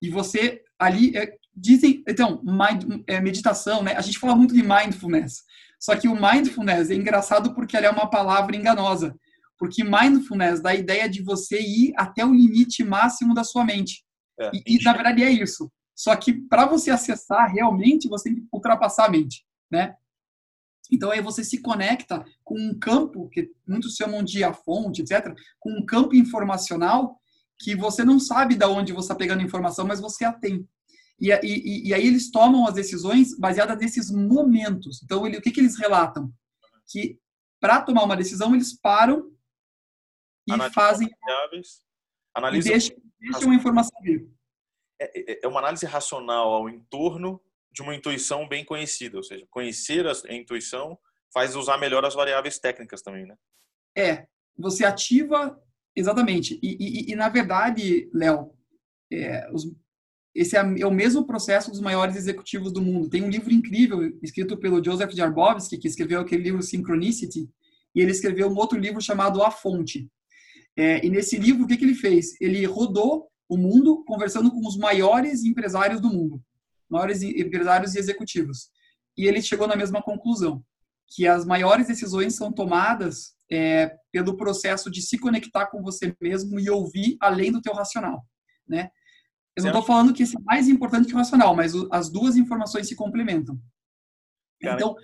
[0.02, 3.94] E você ali é, dizem, então, mind, é, meditação, né?
[3.96, 5.44] A gente fala muito de mindfulness.
[5.80, 9.18] Só que o mindfulness é engraçado porque ela é uma palavra enganosa.
[9.64, 14.04] Porque mindfulness dá a ideia de você ir até o limite máximo da sua mente.
[14.38, 15.72] É, e, e, na verdade é isso.
[15.96, 19.96] Só que para você acessar realmente, você tem que ultrapassar a mente, né?
[20.92, 25.34] Então aí você se conecta com um campo que muitos chamam de a fonte, etc,
[25.62, 27.18] com um campo informacional
[27.58, 30.68] que você não sabe de onde você está pegando informação, mas você a tem.
[31.18, 35.02] E, e, e aí eles tomam as decisões baseadas nesses momentos.
[35.02, 36.34] Então ele, o que, que eles relatam?
[36.92, 37.18] Que
[37.62, 39.32] para tomar uma decisão eles param
[40.48, 41.10] e fazem
[42.36, 44.28] Analisa e deixam, deixam a informação vir.
[45.00, 49.46] É, é, é uma análise racional ao entorno de uma intuição bem conhecida, ou seja,
[49.50, 50.98] conhecer a intuição
[51.34, 53.36] faz usar melhor as variáveis técnicas também, né?
[53.98, 54.28] É,
[54.58, 55.60] você ativa
[55.96, 56.60] exatamente.
[56.62, 58.54] E, e, e na verdade, Léo,
[59.12, 59.48] é,
[60.36, 63.10] esse é, é, o mesmo processo dos maiores executivos do mundo.
[63.10, 67.50] Tem um livro incrível escrito pelo Joseph Jarbowski, que escreveu aquele livro Synchronicity,
[67.96, 70.10] e ele escreveu um outro livro chamado A Fonte.
[70.78, 72.40] É, e nesse livro, o que, que ele fez?
[72.42, 76.42] Ele rodou o mundo conversando com os maiores empresários do mundo
[76.94, 78.70] maiores empresários e executivos.
[79.18, 80.64] E ele chegou na mesma conclusão,
[81.08, 86.60] que as maiores decisões são tomadas é, pelo processo de se conectar com você mesmo
[86.60, 88.26] e ouvir além do teu racional,
[88.68, 88.90] né?
[89.56, 92.10] Eu não estou falando que isso é mais importante que o racional, mas o, as
[92.10, 93.60] duas informações se complementam.
[94.60, 94.96] Cara, então,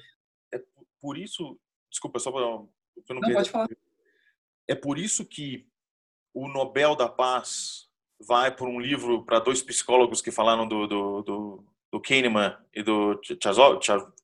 [0.51, 0.59] é
[0.99, 2.67] por isso, desculpa, só para não,
[3.21, 3.69] não pode falar.
[4.69, 5.65] É por isso que
[6.31, 7.87] o Nobel da Paz
[8.21, 12.83] vai por um livro para dois psicólogos que falaram do, do, do, do Kahneman e
[12.83, 13.19] do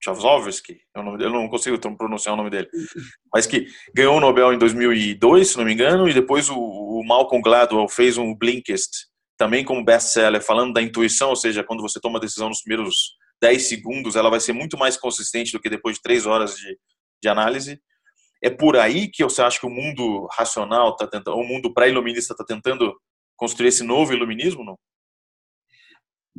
[0.03, 2.69] Chazovsky, eu não consigo pronunciar o nome dele,
[3.33, 7.03] mas que ganhou o Nobel em 2002, se não me engano, e depois o, o
[7.07, 11.99] Malcolm Gladwell fez um Blinkist, também como best-seller, falando da intuição, ou seja, quando você
[11.99, 15.69] toma a decisão nos primeiros 10 segundos, ela vai ser muito mais consistente do que
[15.69, 16.77] depois de 3 horas de,
[17.21, 17.81] de análise.
[18.45, 22.33] É por aí que você acha que o mundo racional está tentando, o mundo pré-iluminista
[22.33, 22.95] está tentando
[23.35, 24.77] construir esse novo iluminismo, não?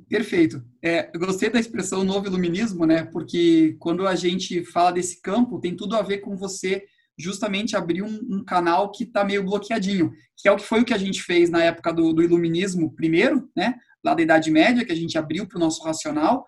[0.09, 0.63] Perfeito.
[0.81, 3.03] É, eu gostei da expressão novo iluminismo, né?
[3.07, 6.85] Porque quando a gente fala desse campo, tem tudo a ver com você
[7.19, 10.85] justamente abrir um, um canal que está meio bloqueadinho, que é o que foi o
[10.85, 13.75] que a gente fez na época do, do iluminismo primeiro, né?
[14.05, 16.47] Lá da Idade Média, que a gente abriu para o nosso racional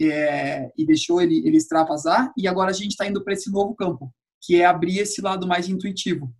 [0.00, 3.74] é, e deixou ele, ele extravasar, e agora a gente está indo para esse novo
[3.74, 6.32] campo, que é abrir esse lado mais intuitivo.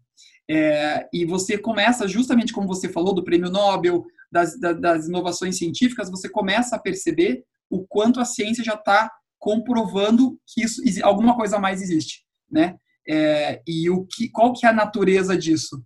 [0.49, 6.11] É, e você começa, justamente como você falou, do prêmio Nobel, das, das inovações científicas,
[6.11, 11.59] você começa a perceber o quanto a ciência já está comprovando que isso, alguma coisa
[11.59, 12.77] mais existe, né?
[13.09, 15.83] É, e o que, qual que é a natureza disso?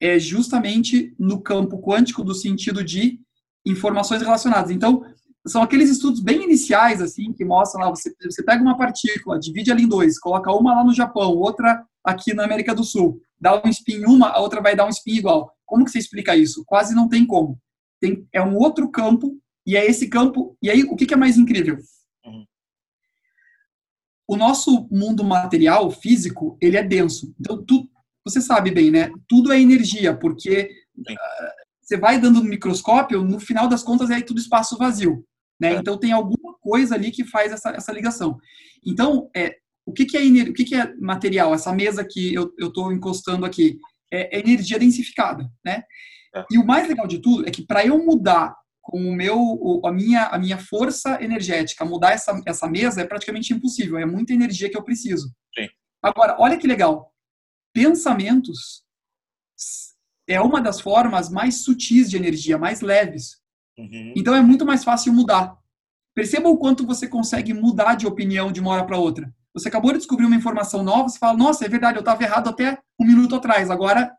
[0.00, 3.18] É justamente no campo quântico do sentido de
[3.64, 4.70] informações relacionadas.
[4.70, 5.04] Então,
[5.46, 9.70] são aqueles estudos bem iniciais, assim, que mostram lá, você, você pega uma partícula, divide
[9.70, 13.60] ela em dois, coloca uma lá no Japão, outra aqui na América do Sul, dá
[13.64, 15.52] um spin uma, a outra vai dar um spin igual.
[15.66, 16.64] Como que você explica isso?
[16.66, 17.58] Quase não tem como.
[18.00, 20.56] Tem, é um outro campo, e é esse campo.
[20.62, 21.78] E aí, o que, que é mais incrível?
[22.24, 22.44] Uhum.
[24.28, 27.34] O nosso mundo material, físico, ele é denso.
[27.40, 27.88] Então, tu,
[28.24, 29.10] você sabe bem, né?
[29.28, 31.14] Tudo é energia, porque uh,
[31.80, 35.24] você vai dando no microscópio, no final das contas é tudo espaço vazio.
[35.62, 35.74] Né?
[35.74, 35.76] É.
[35.76, 38.36] Então, tem alguma coisa ali que faz essa, essa ligação.
[38.84, 41.54] Então, é, o que, que, é, o que, que é material?
[41.54, 43.78] Essa mesa que eu estou encostando aqui
[44.12, 45.84] é, é energia densificada, né?
[46.34, 46.44] É.
[46.50, 49.92] E o mais legal de tudo é que para eu mudar com o meu, a
[49.92, 53.96] minha, a minha força energética, mudar essa, essa mesa é praticamente impossível.
[53.98, 55.28] É muita energia que eu preciso.
[55.56, 55.68] Sim.
[56.02, 57.12] Agora, olha que legal.
[57.72, 58.82] Pensamentos
[60.26, 63.41] é uma das formas mais sutis de energia, mais leves.
[63.82, 64.12] Uhum.
[64.16, 65.56] Então é muito mais fácil mudar.
[66.14, 69.32] Perceba o quanto você consegue mudar de opinião de uma hora para outra.
[69.54, 72.48] Você acabou de descobrir uma informação nova, você fala, nossa, é verdade, eu estava errado
[72.48, 74.10] até um minuto atrás, agora,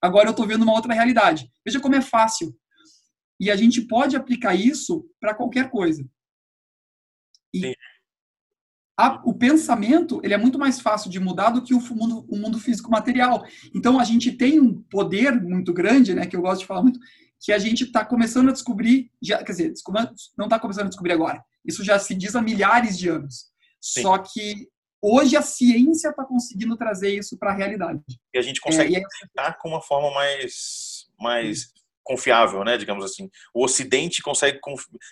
[0.00, 1.50] agora eu estou vendo uma outra realidade.
[1.64, 2.54] Veja como é fácil.
[3.40, 6.04] E a gente pode aplicar isso para qualquer coisa.
[7.52, 7.74] E
[8.96, 12.36] a, o pensamento ele é muito mais fácil de mudar do que o mundo, o
[12.36, 13.44] mundo físico material.
[13.74, 17.00] Então a gente tem um poder muito grande, né, que eu gosto de falar muito,
[17.44, 19.74] que a gente está começando a descobrir, já, quer dizer,
[20.36, 21.44] não está começando a descobrir agora.
[21.64, 23.52] Isso já se diz há milhares de anos.
[23.80, 24.02] Sim.
[24.02, 24.68] Só que
[25.06, 28.00] Hoje a ciência está conseguindo trazer isso para a realidade.
[28.32, 29.02] E a gente consegue é,
[29.38, 29.52] é...
[29.52, 32.78] com uma forma mais, mais confiável, né?
[32.78, 33.28] Digamos assim.
[33.52, 34.58] O Ocidente consegue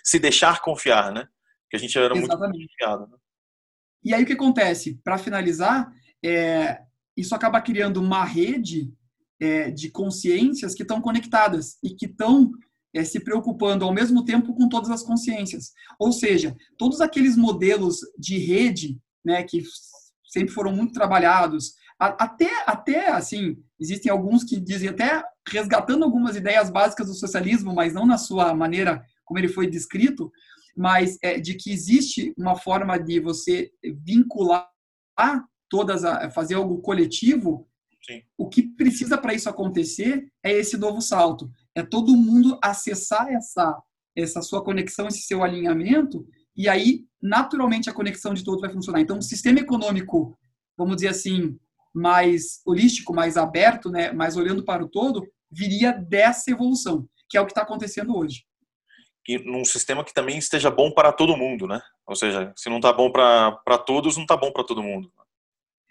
[0.03, 1.27] se deixar confiar, né?
[1.69, 2.57] Que a gente era Exatamente.
[2.57, 3.07] muito confiado.
[3.07, 3.17] Né?
[4.03, 4.99] E aí o que acontece?
[5.03, 5.93] Para finalizar,
[6.25, 6.81] é,
[7.15, 8.91] isso acaba criando uma rede
[9.39, 12.51] é, de consciências que estão conectadas e que estão
[12.93, 15.71] é, se preocupando ao mesmo tempo com todas as consciências.
[15.99, 19.63] Ou seja, todos aqueles modelos de rede né, que
[20.25, 26.69] sempre foram muito trabalhados, até, até assim, existem alguns que dizem até resgatando algumas ideias
[26.69, 30.31] básicas do socialismo, mas não na sua maneira como ele foi descrito,
[30.75, 33.71] mas é, de que existe uma forma de você
[34.03, 34.67] vincular
[35.69, 37.67] todas, a, fazer algo coletivo.
[38.05, 38.21] Sim.
[38.37, 43.81] O que precisa para isso acontecer é esse novo salto, é todo mundo acessar essa
[44.15, 46.23] essa sua conexão, esse seu alinhamento,
[46.55, 49.01] e aí naturalmente a conexão de todos vai funcionar.
[49.01, 50.37] Então, o sistema econômico,
[50.77, 51.57] vamos dizer assim,
[51.91, 57.41] mais holístico, mais aberto, né, mais olhando para o todo, viria dessa evolução, que é
[57.41, 58.43] o que está acontecendo hoje
[59.27, 61.81] e num sistema que também esteja bom para todo mundo, né?
[62.05, 65.11] Ou seja, se não está bom para todos, não está bom para todo mundo.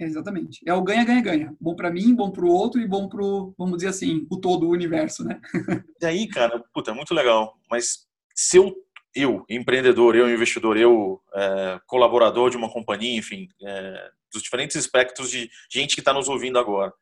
[0.05, 0.61] Exatamente.
[0.67, 1.57] É o ganha, ganha, ganha.
[1.61, 3.21] Bom para mim, bom para o outro e bom para
[3.59, 5.41] vamos dizer assim, o todo, o universo, né?
[6.01, 7.55] e aí, cara, puta, é muito legal.
[7.71, 8.75] Mas se eu,
[9.15, 15.31] eu empreendedor, eu investidor, eu é, colaborador de uma companhia, enfim, é, dos diferentes espectros
[15.31, 16.93] de gente que está nos ouvindo agora,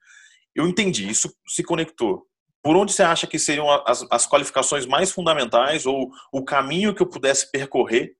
[0.54, 2.26] eu entendi, isso se conectou
[2.62, 7.02] por onde você acha que seriam as, as qualificações mais fundamentais ou o caminho que
[7.02, 8.14] eu pudesse percorrer?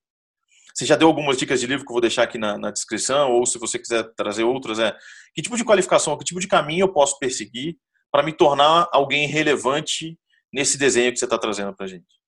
[0.74, 3.32] Você já deu algumas dicas de livro que eu vou deixar aqui na, na descrição,
[3.32, 4.96] ou se você quiser trazer outras, é
[5.34, 7.76] que tipo de qualificação, que tipo de caminho eu posso perseguir
[8.10, 10.18] para me tornar alguém relevante
[10.52, 12.20] nesse desenho que você está trazendo para a gente?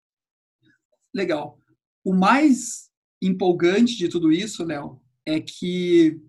[1.14, 1.58] Legal.
[2.04, 6.20] O mais empolgante de tudo isso, Léo, é que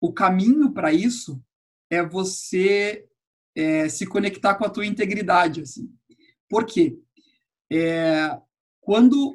[0.00, 1.42] o caminho para isso
[1.90, 3.06] é você
[3.54, 5.62] é, se conectar com a tua integridade.
[5.62, 5.90] Assim.
[6.48, 6.98] Por quê?
[7.70, 8.36] É,
[8.80, 9.34] quando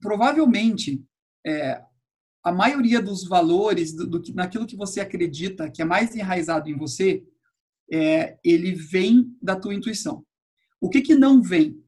[0.00, 1.02] provavelmente
[1.46, 1.82] é,
[2.42, 6.76] a maioria dos valores do, do, naquilo que você acredita que é mais enraizado em
[6.76, 7.22] você,
[7.92, 10.24] é, ele vem da tua intuição.
[10.80, 11.82] O que, que não vem?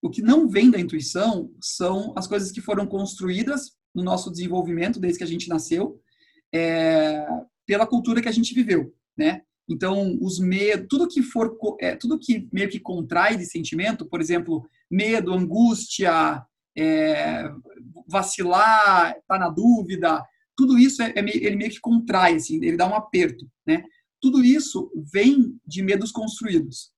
[0.00, 4.98] O que não vem da intuição são as coisas que foram construídas no nosso desenvolvimento
[4.98, 6.00] desde que a gente nasceu,
[6.52, 7.26] é,
[7.66, 9.42] pela cultura que a gente viveu, né?
[9.68, 14.20] Então, os medos, tudo que for, é, tudo que meio que contrai de sentimento, por
[14.20, 16.44] exemplo, medo, angústia,
[16.76, 17.50] é,
[18.08, 20.24] vacilar, tá na dúvida,
[20.56, 23.84] tudo isso é, é ele meio que contrai, assim, ele dá um aperto, né?
[24.20, 26.92] Tudo isso vem de medos construídos.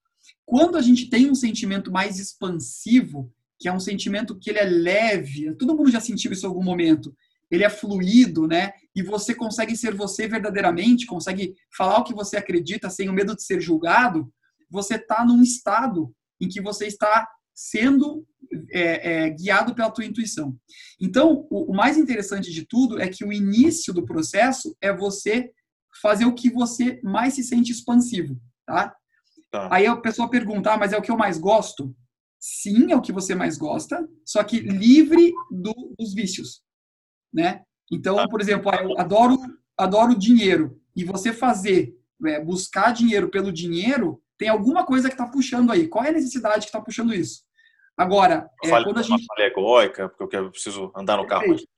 [0.44, 4.64] Quando a gente tem um sentimento mais expansivo, que é um sentimento que ele é
[4.64, 7.16] leve, todo mundo já sentiu isso em algum momento,
[7.50, 8.72] ele é fluido, né?
[8.94, 13.34] E você consegue ser você verdadeiramente, consegue falar o que você acredita sem o medo
[13.34, 14.30] de ser julgado.
[14.70, 18.26] Você está num estado em que você está sendo
[18.70, 20.56] é, é, guiado pela tua intuição.
[21.00, 25.50] Então, o, o, mais interessante de tudo é que o início do processo é você
[26.00, 28.94] fazer o que você mais se sente expansivo, tá?
[29.50, 29.68] tá.
[29.72, 31.94] Aí a pessoa pergunta, ah, mas é o que eu mais gosto?
[32.38, 36.64] Sim, é o que você mais gosta, só que livre do, dos vícios
[37.34, 37.62] né?
[37.90, 39.36] Então, por exemplo, ah, eu adoro,
[39.76, 41.92] adoro dinheiro e você fazer,
[42.24, 45.88] é, buscar dinheiro pelo dinheiro, tem alguma coisa que está puxando aí.
[45.88, 47.42] Qual é a necessidade que está puxando isso?
[47.96, 51.68] Agora, é, quando a gente egóica, porque eu preciso andar no carro Perfeito.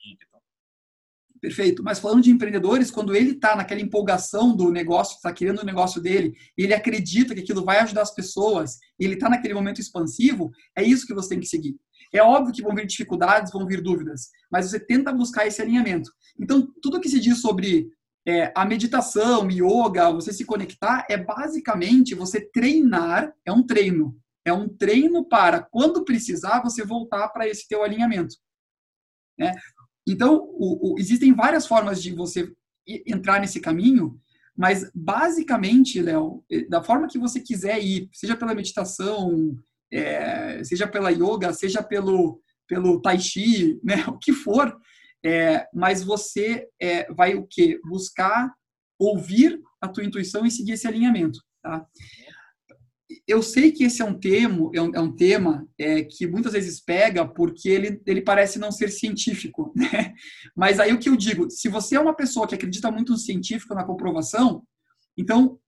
[1.41, 1.83] Perfeito.
[1.83, 6.01] Mas falando de empreendedores, quando ele está naquela empolgação do negócio, está querendo o negócio
[6.01, 9.81] dele, e ele acredita que aquilo vai ajudar as pessoas, e ele está naquele momento
[9.81, 11.77] expansivo, é isso que você tem que seguir.
[12.13, 16.11] É óbvio que vão vir dificuldades, vão vir dúvidas, mas você tenta buscar esse alinhamento.
[16.41, 17.89] Então, tudo que se diz sobre
[18.27, 24.17] é, a meditação, yoga, você se conectar, é basicamente você treinar, é um treino.
[24.47, 28.37] É um treino para, quando precisar, você voltar para esse teu alinhamento.
[29.39, 29.53] Né?
[30.07, 32.53] Então, o, o, existem várias formas de você
[33.07, 34.21] entrar nesse caminho,
[34.57, 39.59] mas basicamente, Léo, da forma que você quiser ir, seja pela meditação,
[39.93, 44.75] é, seja pela yoga, seja pelo, pelo tai chi, né, o que for,
[45.25, 47.81] é, mas você é, vai o quê?
[47.85, 48.55] Buscar
[48.99, 51.85] ouvir a tua intuição e seguir esse alinhamento, tá?
[53.27, 54.19] Eu sei que esse é um
[54.75, 58.73] é um, é um tema é, que muitas vezes pega porque ele, ele parece não
[58.73, 60.13] ser científico, né?
[60.57, 63.19] Mas aí o que eu digo, se você é uma pessoa que acredita muito no
[63.19, 64.65] científico, na comprovação,
[65.17, 65.59] então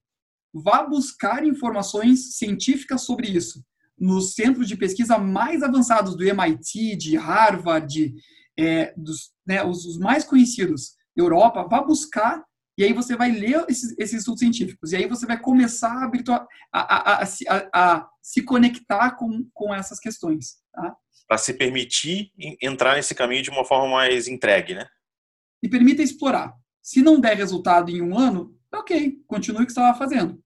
[0.53, 3.63] vá buscar informações científicas sobre isso
[3.99, 8.15] nos centros de pesquisa mais avançados do MIT, de Harvard,
[8.57, 12.45] é, dos, né, os, os, mais conhecidos Europa, vá buscar
[12.79, 16.11] e aí você vai ler esses, esses estudos científicos e aí você vai começar
[16.73, 20.57] a, a, a, a se conectar com, com essas questões.
[20.73, 20.97] Tá?
[21.27, 24.87] Para se permitir entrar nesse caminho de uma forma mais entregue, né?
[25.63, 26.55] E permita explorar.
[26.81, 30.43] Se não der resultado em um ano, ok, continue o que você estava fazendo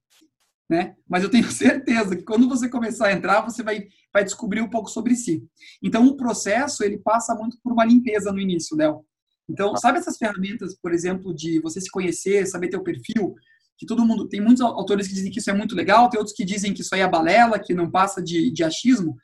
[0.72, 0.96] né?
[1.06, 4.70] Mas eu tenho certeza que quando você começar a entrar, você vai, vai descobrir um
[4.70, 5.44] pouco sobre si.
[5.82, 9.04] Então, o processo, ele passa muito por uma limpeza no início, Léo.
[9.52, 13.34] Então, sabe essas ferramentas, por exemplo, de você se conhecer, saber teu perfil?
[13.82, 16.36] que todo mundo, tem muitos autores que dizem que isso é muito legal, tem outros
[16.36, 19.16] que dizem que isso aí é balela, que não passa de, de achismo.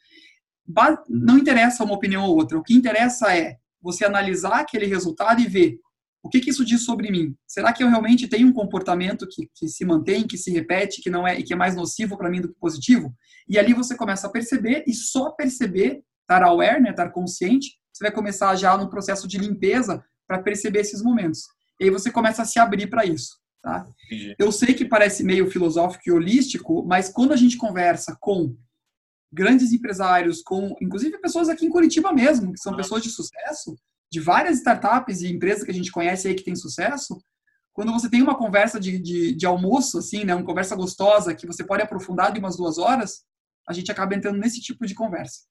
[1.09, 2.59] Não interessa uma opinião ou outra.
[2.59, 5.79] O que interessa é você analisar aquele resultado e ver
[6.21, 7.37] o que, que isso diz sobre mim.
[7.47, 11.09] Será que eu realmente tenho um comportamento que, que se mantém, que se repete, que
[11.09, 13.15] não é e que é mais nocivo para mim do que positivo?
[13.49, 18.05] E ali você começa a perceber e só perceber, estar aware, né, estar consciente, você
[18.05, 21.45] vai começar já no processo de limpeza para perceber esses momentos.
[21.81, 23.39] E aí você começa a se abrir para isso.
[23.63, 23.87] Tá?
[24.39, 28.55] Eu sei que parece meio filosófico e holístico, mas quando a gente conversa com
[29.33, 33.77] grandes empresários, com inclusive pessoas aqui em Curitiba mesmo, que são pessoas de sucesso,
[34.11, 37.21] de várias startups e empresas que a gente conhece aí que tem sucesso,
[37.75, 41.47] quando você tem uma conversa de, de, de, almoço, assim, né, uma conversa gostosa, que
[41.47, 43.23] você pode aprofundar de umas duas horas,
[43.69, 45.43] a gente acaba entrando nesse tipo de conversa.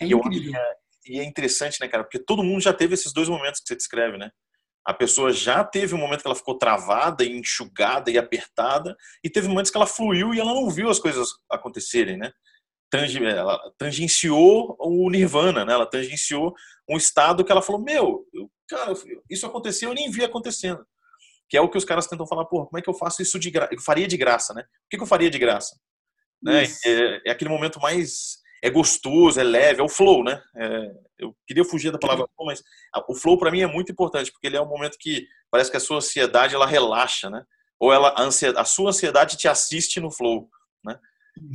[0.00, 0.54] É incrível.
[0.54, 3.68] É, e é interessante, né, cara, porque todo mundo já teve esses dois momentos que
[3.68, 4.30] você descreve, né?
[4.86, 9.30] A pessoa já teve um momento que ela ficou travada, e enxugada e apertada, e
[9.30, 12.32] teve momentos que ela fluiu e ela não viu as coisas acontecerem, né?
[13.30, 15.72] ela tangenciou o nirvana, né?
[15.72, 16.54] Ela tangenciou
[16.88, 18.92] um estado que ela falou: Meu, eu, cara,
[19.28, 20.86] isso aconteceu, eu nem vi acontecendo.
[21.48, 23.38] Que é o que os caras tentam falar: Pô, como é que eu faço isso
[23.38, 23.74] de graça?
[23.74, 24.62] Eu faria de graça, né?
[24.62, 25.76] O que, que eu faria de graça?
[26.42, 26.64] Né?
[26.84, 28.38] É, é, aquele momento mais.
[28.64, 30.42] É gostoso, é leve, é o flow, né?
[30.56, 32.62] É, eu queria fugir da palavra flow, mas
[33.06, 35.76] o flow para mim é muito importante, porque ele é um momento que parece que
[35.76, 37.44] a sua ansiedade ela relaxa, né?
[37.78, 40.48] Ou ela, a, ansiedade, a sua ansiedade te assiste no flow,
[40.82, 40.98] né?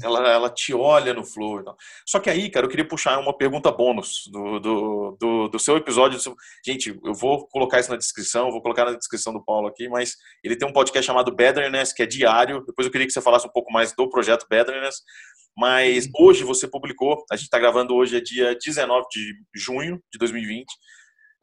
[0.04, 1.62] Ela, ela te olha no flow.
[1.62, 1.76] Então.
[2.06, 5.78] Só que aí, cara, eu queria puxar uma pergunta bônus do, do, do, do seu
[5.78, 6.19] episódio.
[6.65, 10.15] Gente, eu vou colocar isso na descrição, vou colocar na descrição do Paulo aqui, mas
[10.43, 12.63] ele tem um podcast chamado Betterness, que é diário.
[12.65, 14.98] Depois eu queria que você falasse um pouco mais do projeto Betterness.
[15.60, 20.17] Mas hoje você publicou, a gente está gravando hoje, é dia 19 de junho de
[20.17, 20.65] 2020.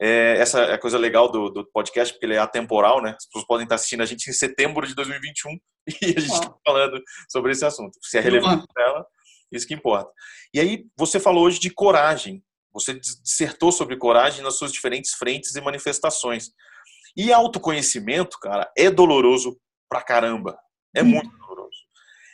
[0.01, 3.15] É, essa é a coisa legal do, do, podcast, porque ele é atemporal, né?
[3.15, 5.51] As pessoas podem estar assistindo a gente em setembro de 2021
[6.01, 6.99] e a gente está falando
[7.29, 7.95] sobre esse assunto.
[8.01, 9.05] Se é relevante para ela,
[9.51, 10.11] isso que importa.
[10.51, 12.43] E aí, você falou hoje de coragem.
[12.73, 16.49] Você dissertou sobre coragem nas suas diferentes frentes e manifestações.
[17.15, 20.57] E autoconhecimento, cara, é doloroso pra caramba.
[20.95, 21.46] É muito doloroso.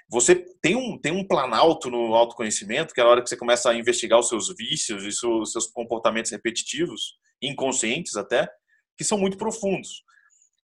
[0.10, 3.70] Você tem um, tem um planalto no autoconhecimento, que é a hora que você começa
[3.70, 8.48] a investigar os seus vícios e os seus comportamentos repetitivos, inconscientes até,
[8.98, 10.04] que são muito profundos.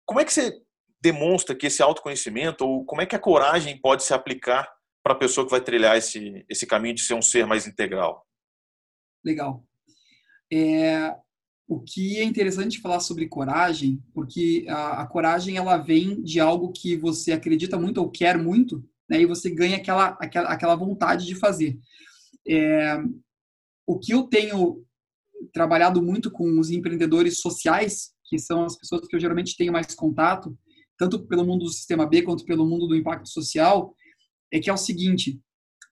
[0.04, 0.52] Como é que você
[1.00, 4.68] demonstra que esse autoconhecimento, ou como é que a coragem pode se aplicar
[5.02, 8.26] para a pessoa que vai trilhar esse, esse caminho de ser um ser mais integral?
[9.24, 9.64] Legal.
[10.52, 11.14] É,
[11.68, 16.72] o que é interessante falar sobre coragem, porque a, a, coragem ela vem de algo
[16.72, 21.26] que você acredita muito ou quer muito, né, e você ganha aquela, aquela, aquela vontade
[21.26, 21.78] de fazer.
[22.48, 22.98] É,
[23.86, 24.84] o que eu tenho
[25.52, 29.94] trabalhado muito com os empreendedores sociais, que são as pessoas que eu geralmente tenho mais
[29.94, 30.56] contato,
[30.98, 33.94] tanto pelo mundo do sistema B quanto pelo mundo do impacto social,
[34.52, 35.38] é que é o seguinte: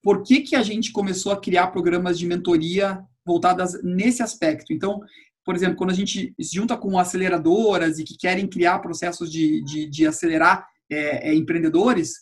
[0.03, 4.73] por que, que a gente começou a criar programas de mentoria voltadas nesse aspecto?
[4.73, 5.01] Então,
[5.45, 9.63] por exemplo, quando a gente se junta com aceleradoras e que querem criar processos de,
[9.63, 12.15] de, de acelerar é, é, empreendedores,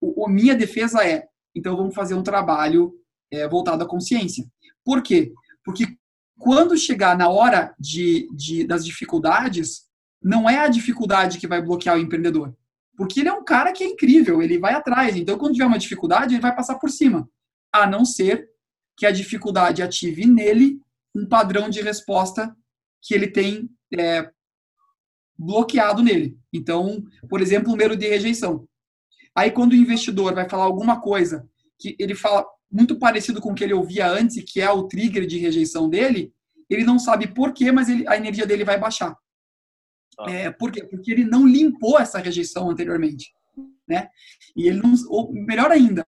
[0.00, 2.94] o, minha defesa é: então vamos fazer um trabalho
[3.30, 4.44] é, voltado à consciência.
[4.84, 5.32] Por quê?
[5.64, 5.96] Porque
[6.38, 9.88] quando chegar na hora de, de, das dificuldades,
[10.22, 12.54] não é a dificuldade que vai bloquear o empreendedor.
[12.96, 15.16] Porque ele é um cara que é incrível, ele vai atrás.
[15.16, 17.28] Então, quando tiver uma dificuldade, ele vai passar por cima.
[17.72, 18.48] A não ser
[18.96, 20.78] que a dificuldade ative nele
[21.14, 22.54] um padrão de resposta
[23.02, 24.30] que ele tem é,
[25.38, 26.38] bloqueado nele.
[26.52, 28.68] Então, por exemplo, o medo de rejeição.
[29.36, 33.54] Aí, quando o investidor vai falar alguma coisa que ele fala, muito parecido com o
[33.54, 36.32] que ele ouvia antes, que é o trigger de rejeição dele,
[36.68, 39.16] ele não sabe por quê, mas ele, a energia dele vai baixar.
[40.18, 40.30] Ah.
[40.30, 40.84] É, por quê?
[40.84, 43.32] Porque ele não limpou essa rejeição anteriormente.
[43.88, 44.08] Né?
[44.56, 44.94] E ele não.
[45.08, 46.06] Ou melhor ainda,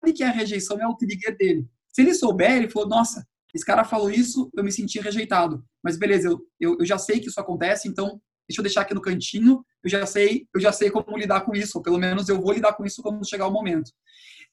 [0.00, 1.68] sabe que a rejeição é o trigger dele.
[1.92, 5.64] Se ele souber, ele falou: nossa, esse cara falou isso, eu me senti rejeitado.
[5.82, 8.94] Mas beleza, eu, eu, eu já sei que isso acontece, então deixa eu deixar aqui
[8.94, 12.28] no cantinho, eu já sei, eu já sei como lidar com isso, ou pelo menos
[12.28, 13.90] eu vou lidar com isso quando chegar o momento.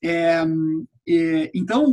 [0.04, 0.44] É,
[1.08, 1.86] é, então,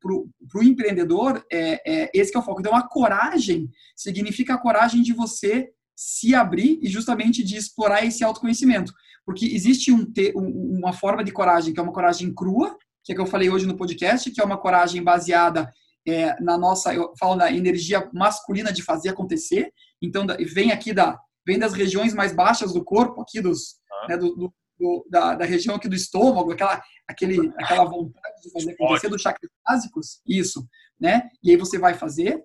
[0.00, 2.60] para o empreendedor, é, é, esse é o foco.
[2.60, 8.24] Então, a coragem significa a coragem de você se abrir e justamente de explorar esse
[8.24, 8.92] autoconhecimento.
[9.24, 13.20] Porque existe um, uma forma de coragem que é uma coragem crua, que é que
[13.20, 15.72] eu falei hoje no podcast, que é uma coragem baseada
[16.06, 19.72] é, na nossa, eu falo da energia masculina de fazer acontecer.
[20.00, 24.08] Então, vem aqui da, vem das regiões mais baixas do corpo, aqui dos, ah.
[24.08, 28.50] né, do, do, do, da, da, região aqui do estômago, aquela, aquele, aquela vontade de
[28.50, 30.66] fazer acontecer dos chakras básicos, isso,
[31.00, 31.28] né?
[31.42, 32.42] E aí você vai fazer.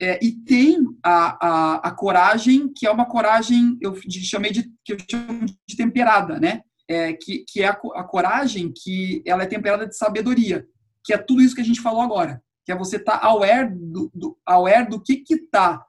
[0.00, 4.92] é, e tem a, a, a, coragem, que é uma coragem, eu chamei de, que
[4.92, 6.62] eu chamo de temperada, né?
[6.88, 10.64] É, que, que é a, a, coragem que ela é temperada de sabedoria,
[11.04, 13.72] que é tudo isso que a gente falou agora, que é você estar tá aware,
[13.72, 15.86] do, do, aware do que está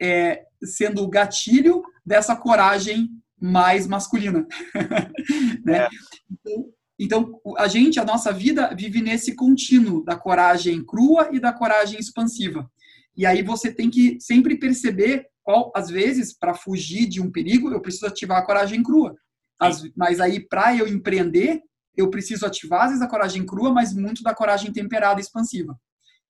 [0.00, 4.46] é, sendo o gatilho dessa coragem mais masculina.
[5.64, 5.80] né?
[5.80, 5.88] É.
[6.32, 11.52] Então, então, a gente, a nossa vida vive nesse contínuo da coragem crua e da
[11.52, 12.70] coragem expansiva.
[13.16, 17.70] E aí você tem que sempre perceber qual, às vezes, para fugir de um perigo,
[17.70, 19.14] eu preciso ativar a coragem crua.
[19.60, 21.60] As, mas aí, para eu empreender,
[21.96, 25.76] eu preciso ativar, às vezes, a coragem crua, mas muito da coragem temperada e expansiva.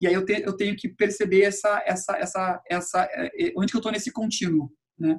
[0.01, 3.71] E aí eu, te, eu tenho que perceber essa, essa, essa, essa, é, é, onde
[3.71, 5.19] que eu estou nesse contínuo, né?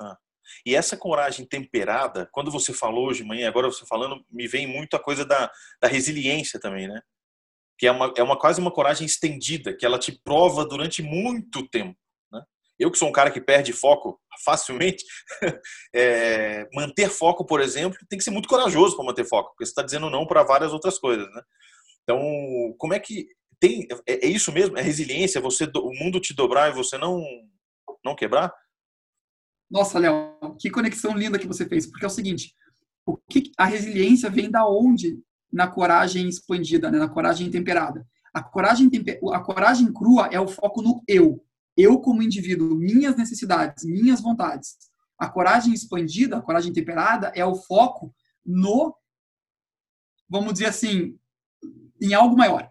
[0.00, 0.16] Ah.
[0.64, 4.66] E essa coragem temperada, quando você falou hoje de manhã, agora você falando, me vem
[4.66, 5.50] muito a coisa da,
[5.80, 7.00] da resiliência também, né?
[7.78, 11.68] Que é uma, é uma quase uma coragem estendida, que ela te prova durante muito
[11.68, 11.98] tempo.
[12.32, 12.42] Né?
[12.78, 15.04] Eu que sou um cara que perde foco facilmente,
[15.94, 19.72] é, manter foco, por exemplo, tem que ser muito corajoso para manter foco, porque você
[19.72, 21.42] está dizendo não para várias outras coisas, né?
[22.02, 22.20] Então,
[22.78, 23.26] como é que
[23.60, 23.86] tem?
[24.06, 24.76] É, é isso mesmo?
[24.78, 25.40] É resiliência?
[25.40, 27.22] Você, o mundo te dobrar e você não
[28.04, 28.52] não quebrar?
[29.68, 32.54] Nossa, Léo, que conexão linda que você fez, porque é o seguinte,
[33.04, 35.18] o que a resiliência vem da onde
[35.52, 38.06] na coragem expandida, né, na coragem temperada.
[38.32, 38.90] A coragem,
[39.32, 41.42] a coragem crua é o foco no eu.
[41.76, 44.76] Eu como indivíduo, minhas necessidades, minhas vontades.
[45.18, 48.94] A coragem expandida, a coragem temperada, é o foco no,
[50.28, 51.18] vamos dizer assim,
[52.00, 52.70] em algo maior.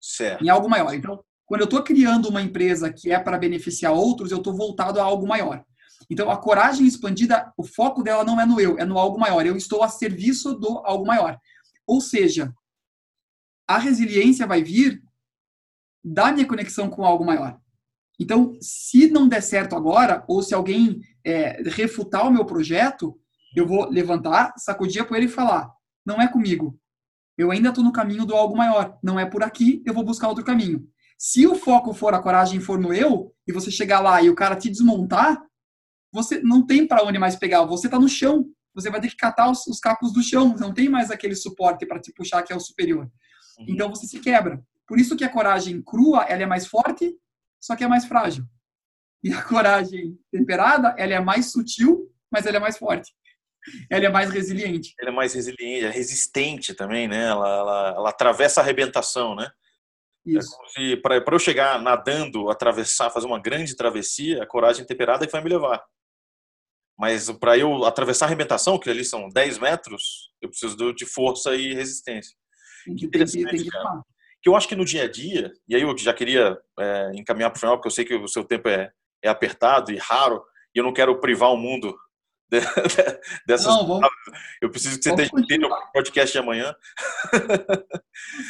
[0.00, 0.44] Certo.
[0.44, 0.94] Em algo maior.
[0.94, 5.00] Então, quando eu estou criando uma empresa que é para beneficiar outros, eu estou voltado
[5.00, 5.64] a algo maior.
[6.08, 9.44] Então, a coragem expandida, o foco dela não é no eu, é no algo maior.
[9.46, 11.38] Eu estou a serviço do algo maior.
[11.86, 12.52] Ou seja,
[13.68, 15.02] a resiliência vai vir
[16.02, 17.58] da minha conexão com algo maior.
[18.18, 23.18] Então, se não der certo agora, ou se alguém é, refutar o meu projeto,
[23.54, 25.70] eu vou levantar, sacudir a poeira e falar:
[26.04, 26.78] não é comigo.
[27.40, 28.98] Eu ainda estou no caminho do algo maior.
[29.02, 30.86] Não é por aqui, eu vou buscar outro caminho.
[31.18, 34.34] Se o foco for a coragem for no eu, e você chegar lá e o
[34.34, 35.42] cara te desmontar,
[36.12, 39.16] você não tem para onde mais pegar, você está no chão, você vai ter que
[39.16, 42.52] catar os, os cacos do chão, não tem mais aquele suporte para te puxar que
[42.52, 43.10] é o superior.
[43.58, 43.66] Uhum.
[43.68, 44.62] Então você se quebra.
[44.86, 47.14] Por isso que a coragem crua, ela é mais forte,
[47.60, 48.44] só que é mais frágil.
[49.22, 53.12] E a coragem temperada, ela é mais sutil, mas ela é mais forte.
[53.90, 54.94] Ela é mais resiliente.
[55.00, 57.26] Ela é mais resiliente, é resistente também, né?
[57.26, 59.50] Ela, ela, ela atravessa a arrebentação, né?
[60.26, 60.56] É Isso.
[60.78, 65.32] É para eu chegar nadando, atravessar, fazer uma grande travessia, a coragem temperada é que
[65.32, 65.82] vai me levar.
[66.98, 71.54] Mas para eu atravessar a arrebentação, que ali são 10 metros, eu preciso de força
[71.54, 72.36] e resistência.
[72.84, 74.02] Que interessante, tem que, cara.
[74.42, 77.50] Que eu acho que no dia a dia, e aí eu já queria é, encaminhar
[77.50, 78.90] para o final, porque eu sei que o seu tempo é,
[79.22, 80.42] é apertado e raro,
[80.74, 81.96] e eu não quero privar o mundo
[82.50, 84.08] de, de, dessas não, vamos,
[84.60, 86.74] Eu preciso que você esteja inteiro o podcast de amanhã.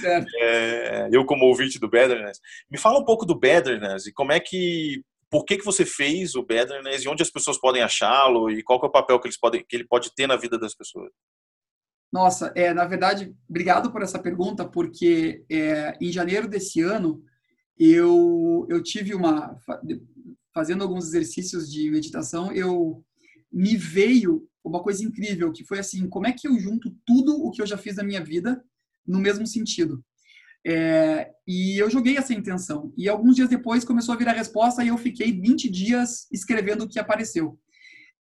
[0.00, 0.30] Certo.
[0.40, 2.40] É, eu, como ouvinte do Betterness.
[2.70, 6.34] Me fala um pouco do Betterness e como é que por que, que você fez
[6.34, 9.38] o Betterness e onde as pessoas podem achá-lo e qual é o papel que, eles
[9.38, 11.12] podem, que ele pode ter na vida das pessoas?
[12.12, 17.22] Nossa, é, na verdade, obrigado por essa pergunta, porque é, em janeiro desse ano
[17.78, 19.56] eu, eu tive uma.
[20.52, 23.04] Fazendo alguns exercícios de meditação, eu
[23.52, 27.50] me veio uma coisa incrível, que foi assim: como é que eu junto tudo o
[27.50, 28.62] que eu já fiz na minha vida
[29.06, 30.04] no mesmo sentido?
[30.66, 32.92] É, e eu joguei essa intenção.
[32.96, 36.84] E alguns dias depois começou a vir a resposta e eu fiquei 20 dias escrevendo
[36.84, 37.58] o que apareceu.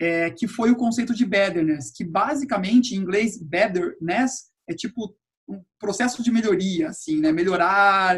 [0.01, 5.13] É, que foi o conceito de betterness, que basicamente em inglês betterness é tipo
[5.45, 7.33] um processo de melhoria, assim, né?
[7.33, 8.17] Melhorar,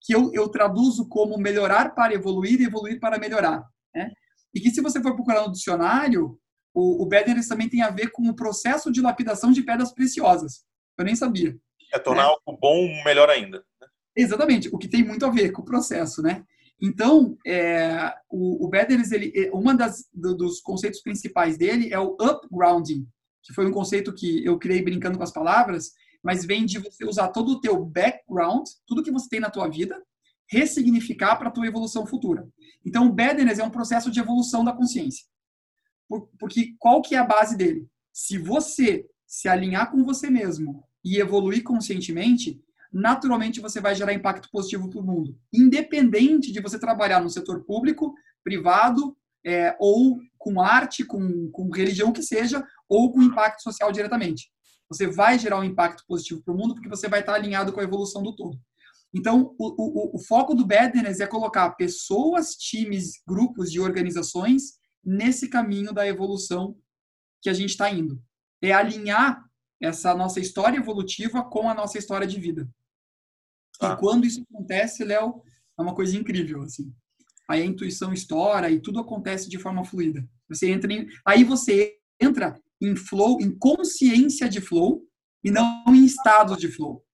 [0.00, 3.64] que eu, eu traduzo como melhorar para evoluir e evoluir para melhorar,
[3.94, 4.10] né?
[4.54, 6.38] E que se você for procurar no dicionário,
[6.74, 10.64] o, o betterness também tem a ver com o processo de lapidação de pedras preciosas.
[10.96, 11.56] Eu nem sabia.
[11.92, 12.28] É tornar né?
[12.28, 13.58] algo bom melhor ainda.
[13.80, 13.88] Né?
[14.16, 16.44] Exatamente, o que tem muito a ver com o processo, né?
[16.80, 21.98] Então, é, o, o Beders, ele, é, uma das do, dos conceitos principais dele é
[21.98, 23.06] o upgrounding,
[23.42, 25.90] que foi um conceito que eu criei brincando com as palavras,
[26.22, 29.68] mas vem de você usar todo o teu background, tudo que você tem na tua
[29.68, 30.00] vida,
[30.48, 32.48] ressignificar para a tua evolução futura.
[32.84, 35.26] Então, o Bederness é um processo de evolução da consciência.
[36.38, 37.86] Porque qual que é a base dele?
[38.12, 42.58] Se você se alinhar com você mesmo e evoluir conscientemente,
[42.90, 45.38] naturalmente você vai gerar impacto positivo para o mundo.
[45.52, 52.12] Independente de você trabalhar no setor público, privado, é, ou com arte, com, com religião
[52.12, 54.50] que seja, ou com impacto social diretamente.
[54.88, 57.80] Você vai gerar um impacto positivo para o mundo porque você vai estar alinhado com
[57.80, 58.58] a evolução do todo.
[59.14, 65.48] Então, o, o, o foco do Badness é colocar pessoas, times, grupos de organizações nesse
[65.48, 66.76] caminho da evolução
[67.40, 68.22] que a gente está indo.
[68.62, 69.44] É alinhar
[69.80, 72.68] essa nossa história evolutiva com a nossa história de vida.
[73.80, 73.92] Ah.
[73.92, 75.42] E quando isso acontece, Léo,
[75.78, 76.92] é uma coisa incrível, assim.
[77.48, 80.28] Aí a intuição estoura e tudo acontece de forma fluida.
[80.48, 85.02] Você entra em, aí você entra em flow, em consciência de flow
[85.42, 87.04] e não em estados de flow.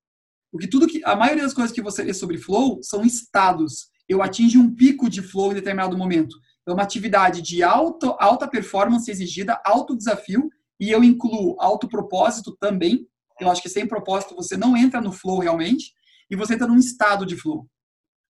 [0.54, 3.88] Porque tudo que a maioria das coisas que você lê sobre flow são estados.
[4.08, 6.36] Eu atingo um pico de flow em determinado momento.
[6.64, 10.48] É uma atividade de alto, alta performance exigida, alto desafio,
[10.78, 13.04] e eu incluo alto propósito também.
[13.40, 15.92] Eu acho que sem propósito você não entra no flow realmente,
[16.30, 17.66] e você entra num estado de flow.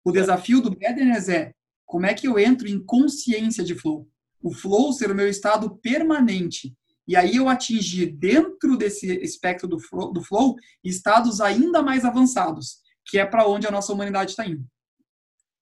[0.04, 1.52] O desafio do Badness é
[1.84, 4.08] como é que eu entro em consciência de flow.
[4.40, 6.72] O flow ser o meu estado permanente.
[7.06, 12.80] E aí eu atingir dentro desse espectro do flow, do flow estados ainda mais avançados,
[13.06, 14.64] que é para onde a nossa humanidade está indo.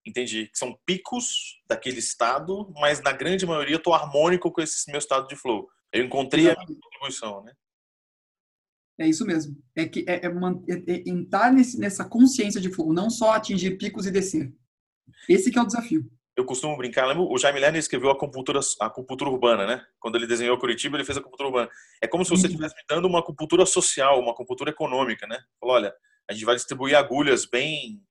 [0.06, 0.50] Entendi.
[0.54, 5.28] São picos daquele estado, mas na grande maioria eu estou harmônico com esse meu estado
[5.28, 5.68] de flow.
[5.92, 6.64] Eu encontrei Exatamente.
[6.64, 7.52] a minha contribuição, né?
[8.98, 9.56] É isso mesmo.
[9.74, 13.78] É que é, é, é, é entrar nesse, nessa consciência de flow, não só atingir
[13.78, 14.52] picos e descer.
[15.28, 16.10] Esse que é o desafio
[16.40, 17.22] eu costumo brincar, lembra?
[17.22, 19.84] o Jaime Lerner escreveu a acupuntura, a acupuntura urbana, né?
[19.98, 21.70] Quando ele desenhou Curitiba, ele fez a acupuntura urbana.
[22.02, 22.50] É como se você uhum.
[22.50, 25.38] estivesse me dando uma acupuntura social, uma acupuntura econômica, né?
[25.60, 25.94] Falou, olha,
[26.28, 28.02] a gente vai distribuir agulhas bem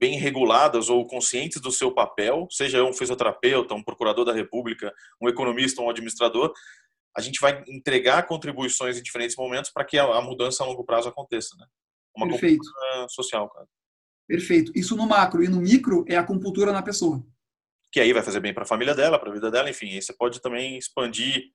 [0.00, 4.92] bem reguladas ou conscientes do seu papel, seja um fisioterapeuta, um procurador da República,
[5.22, 6.52] um economista, um administrador,
[7.16, 11.08] a gente vai entregar contribuições em diferentes momentos para que a, mudança a longo prazo
[11.08, 11.64] aconteça, né?
[12.14, 12.64] Uma Perfeito.
[13.08, 13.66] social, cara.
[14.26, 14.72] Perfeito.
[14.74, 17.24] Isso no macro e no micro é a acupuntura na pessoa
[17.94, 19.86] que aí vai fazer bem para a família dela, para a vida dela, enfim.
[19.86, 21.52] Aí você pode também expandir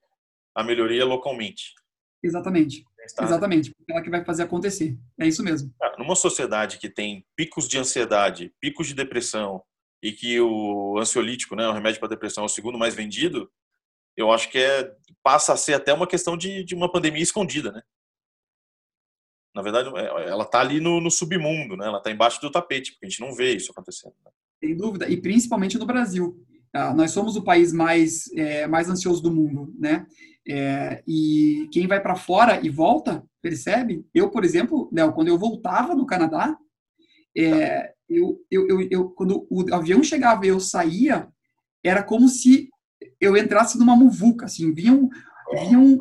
[0.54, 1.74] a melhoria localmente.
[2.22, 2.82] Exatamente.
[3.20, 3.72] Exatamente.
[3.86, 4.96] É ela que vai fazer acontecer.
[5.20, 5.70] É isso mesmo.
[5.98, 9.62] Numa sociedade que tem picos de ansiedade, picos de depressão
[10.02, 13.52] e que o ansiolítico, né, o remédio para depressão é o segundo mais vendido,
[14.16, 17.70] eu acho que é passa a ser até uma questão de, de uma pandemia escondida,
[17.70, 17.82] né?
[19.54, 21.86] Na verdade, é, ela está ali no, no, submundo, né?
[21.86, 24.14] Ela está embaixo do tapete, porque a gente não vê isso acontecendo.
[24.24, 24.30] Né?
[24.62, 26.38] Sem dúvida, e principalmente no Brasil.
[26.72, 30.06] Ah, nós somos o país mais, é, mais ansioso do mundo, né?
[30.46, 34.04] É, e quem vai para fora e volta, percebe?
[34.14, 36.56] Eu, por exemplo, Léo, quando eu voltava no Canadá,
[37.36, 41.28] é, eu, eu, eu, eu, quando o avião chegava e eu saía,
[41.82, 42.68] era como se
[43.20, 45.08] eu entrasse numa muvuca, assim, vinha um,
[45.64, 45.98] vinha um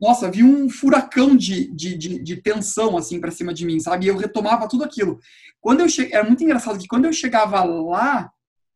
[0.00, 4.06] nossa, vi um furacão de, de, de, de tensão, assim, para cima de mim, sabe?
[4.06, 5.18] E eu retomava tudo aquilo.
[5.60, 6.08] Quando eu che...
[6.12, 8.30] Era muito engraçado que quando eu chegava lá,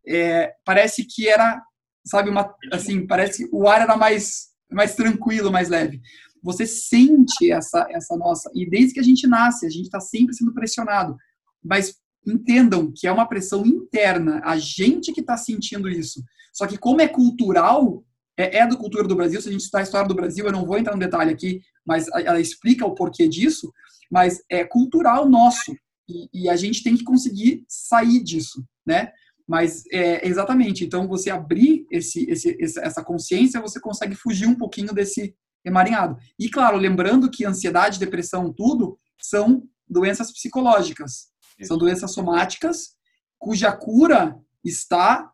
[0.07, 1.63] é, parece que era,
[2.05, 6.01] sabe, uma, assim, parece que o ar era mais, mais tranquilo, mais leve.
[6.43, 8.51] Você sente essa, essa nossa...
[8.53, 11.17] E desde que a gente nasce, a gente está sempre sendo pressionado.
[11.63, 11.95] Mas
[12.27, 16.23] entendam que é uma pressão interna, a gente que está sentindo isso.
[16.53, 18.05] Só que como é cultural,
[18.39, 19.41] é, é da cultura do Brasil.
[19.41, 21.61] Se a gente estudar a história do Brasil, eu não vou entrar no detalhe aqui,
[21.87, 23.73] mas ela explica o porquê disso.
[24.11, 25.73] Mas é cultural nosso
[26.09, 29.13] e, e a gente tem que conseguir sair disso, né?
[29.49, 30.85] Mas é, exatamente.
[30.85, 36.17] Então, você abrir esse, esse, essa consciência, você consegue fugir um pouquinho desse emaranhado.
[36.39, 41.29] E claro, lembrando que ansiedade, depressão, tudo são doenças psicológicas,
[41.63, 42.97] são doenças somáticas
[43.43, 45.32] cuja cura está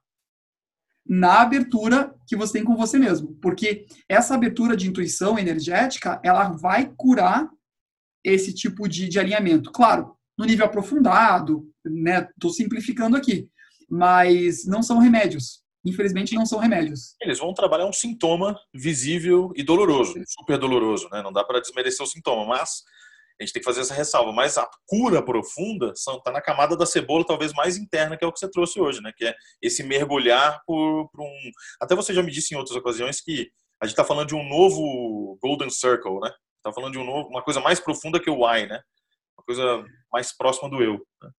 [1.08, 3.34] na abertura que você tem com você mesmo.
[3.40, 7.48] Porque essa abertura de intuição energética, ela vai curar
[8.22, 9.72] esse tipo de, de alinhamento.
[9.72, 12.28] Claro, no nível aprofundado, né?
[12.34, 13.48] Estou simplificando aqui.
[13.88, 15.62] Mas não são remédios.
[15.84, 17.14] Infelizmente, não são remédios.
[17.22, 21.22] Eles vão trabalhar um sintoma visível e doloroso, super doloroso, né?
[21.22, 22.82] Não dá para desmerecer o sintoma, mas
[23.40, 24.32] a gente tem que fazer essa ressalva.
[24.32, 28.32] Mas a cura profunda está na camada da cebola, talvez mais interna, que é o
[28.32, 29.12] que você trouxe hoje, né?
[29.16, 31.50] Que é esse mergulhar por, por um.
[31.80, 34.48] Até você já me disse em outras ocasiões que a gente está falando de um
[34.48, 36.32] novo Golden Circle, né?
[36.56, 38.80] Está falando de um novo, uma coisa mais profunda que o why, né?
[39.38, 40.94] Uma coisa mais próxima do eu.
[41.22, 41.30] Né?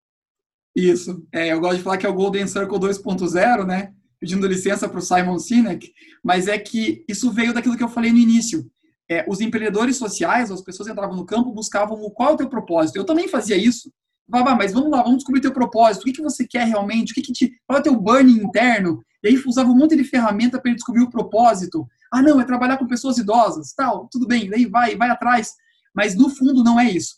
[0.77, 1.27] Isso.
[1.35, 3.93] É, eu gosto de falar que é o Golden Circle 2.0, né?
[4.21, 5.93] Pedindo licença para o Simon Sinek,
[6.25, 8.69] mas é que isso veio daquilo que eu falei no início
[9.11, 12.49] é, os empreendedores sociais, as pessoas entravam no campo, buscavam o, qual é o teu
[12.49, 12.97] propósito.
[12.97, 13.91] Eu também fazia isso.
[14.29, 16.03] Vava, mas vamos lá, vamos descobrir teu propósito.
[16.03, 17.13] O que, que você quer realmente?
[17.13, 19.03] O que, que te, qual é o teu burning interno?
[19.23, 21.87] E aí usava um monte de ferramenta para descobrir o propósito.
[22.13, 25.55] Ah, não, é trabalhar com pessoas idosas, tal, tudo bem, daí vai, vai atrás.
[25.95, 27.17] Mas no fundo não é isso.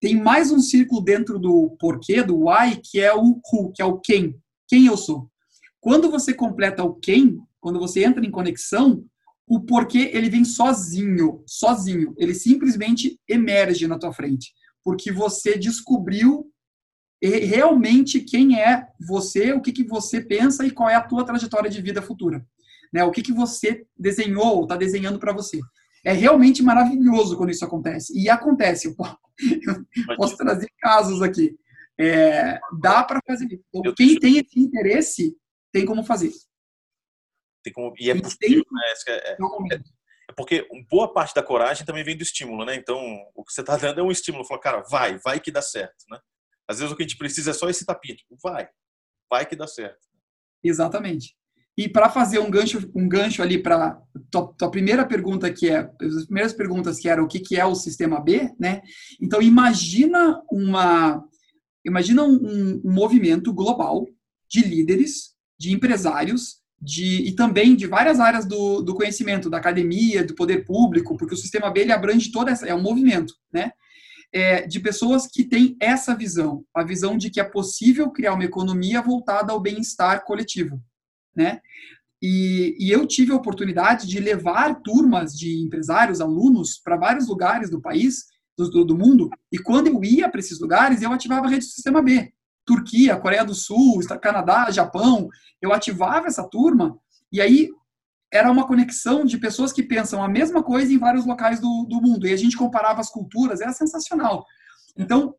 [0.00, 3.84] Tem mais um círculo dentro do porquê, do why, que é o who, que é
[3.84, 4.36] o quem.
[4.68, 5.30] Quem eu sou.
[5.80, 9.04] Quando você completa o quem, quando você entra em conexão,
[9.52, 12.14] o porquê ele vem sozinho, sozinho.
[12.16, 14.50] Ele simplesmente emerge na tua frente,
[14.82, 16.50] porque você descobriu
[17.22, 21.68] realmente quem é você, o que, que você pensa e qual é a tua trajetória
[21.68, 22.42] de vida futura.
[22.90, 23.04] Né?
[23.04, 25.60] O que, que você desenhou ou está desenhando para você.
[26.02, 28.18] É realmente maravilhoso quando isso acontece.
[28.18, 28.88] E acontece.
[28.88, 29.18] Eu posso,
[30.08, 31.54] eu posso trazer casos aqui.
[32.00, 33.60] É, dá para fazer.
[33.68, 35.36] Então, quem tem esse interesse
[35.70, 36.32] tem como fazer.
[37.62, 38.82] Tem como, e é possível, né?
[39.08, 39.78] É, é, é,
[40.36, 42.74] porque boa parte da coragem também vem do estímulo, né?
[42.74, 42.98] Então,
[43.34, 44.44] o que você está dando é um estímulo.
[44.44, 46.18] Fala, cara, vai, vai que dá certo, né?
[46.68, 48.68] Às vezes o que a gente precisa é só esse tapinha, tipo, vai,
[49.30, 50.00] vai que dá certo.
[50.62, 51.36] Exatamente.
[51.76, 53.98] E para fazer um gancho, um gancho ali para
[54.30, 57.64] tua, tua, primeira pergunta que é, as primeiras perguntas que eram o que, que é
[57.64, 58.82] o sistema B, né?
[59.20, 61.24] Então imagina uma,
[61.84, 64.06] imagina um, um movimento global
[64.48, 70.24] de líderes, de empresários, de, e também de várias áreas do, do conhecimento, da academia,
[70.24, 73.70] do poder público, porque o sistema B ele abrange toda essa, é um movimento, né?
[74.34, 78.44] É, de pessoas que têm essa visão, a visão de que é possível criar uma
[78.44, 80.82] economia voltada ao bem-estar coletivo
[81.34, 81.60] né?
[82.22, 87.68] E, e, eu tive a oportunidade de levar turmas de empresários, alunos, para vários lugares
[87.68, 88.26] do país,
[88.56, 91.72] do, do mundo, e quando eu ia para esses lugares, eu ativava a rede do
[91.72, 92.32] Sistema B.
[92.64, 95.28] Turquia, Coreia do Sul, Canadá, Japão,
[95.60, 96.98] eu ativava essa turma,
[97.32, 97.68] e aí
[98.32, 102.00] era uma conexão de pessoas que pensam a mesma coisa em vários locais do, do
[102.00, 104.44] mundo, e a gente comparava as culturas, era sensacional.
[104.96, 105.34] Então,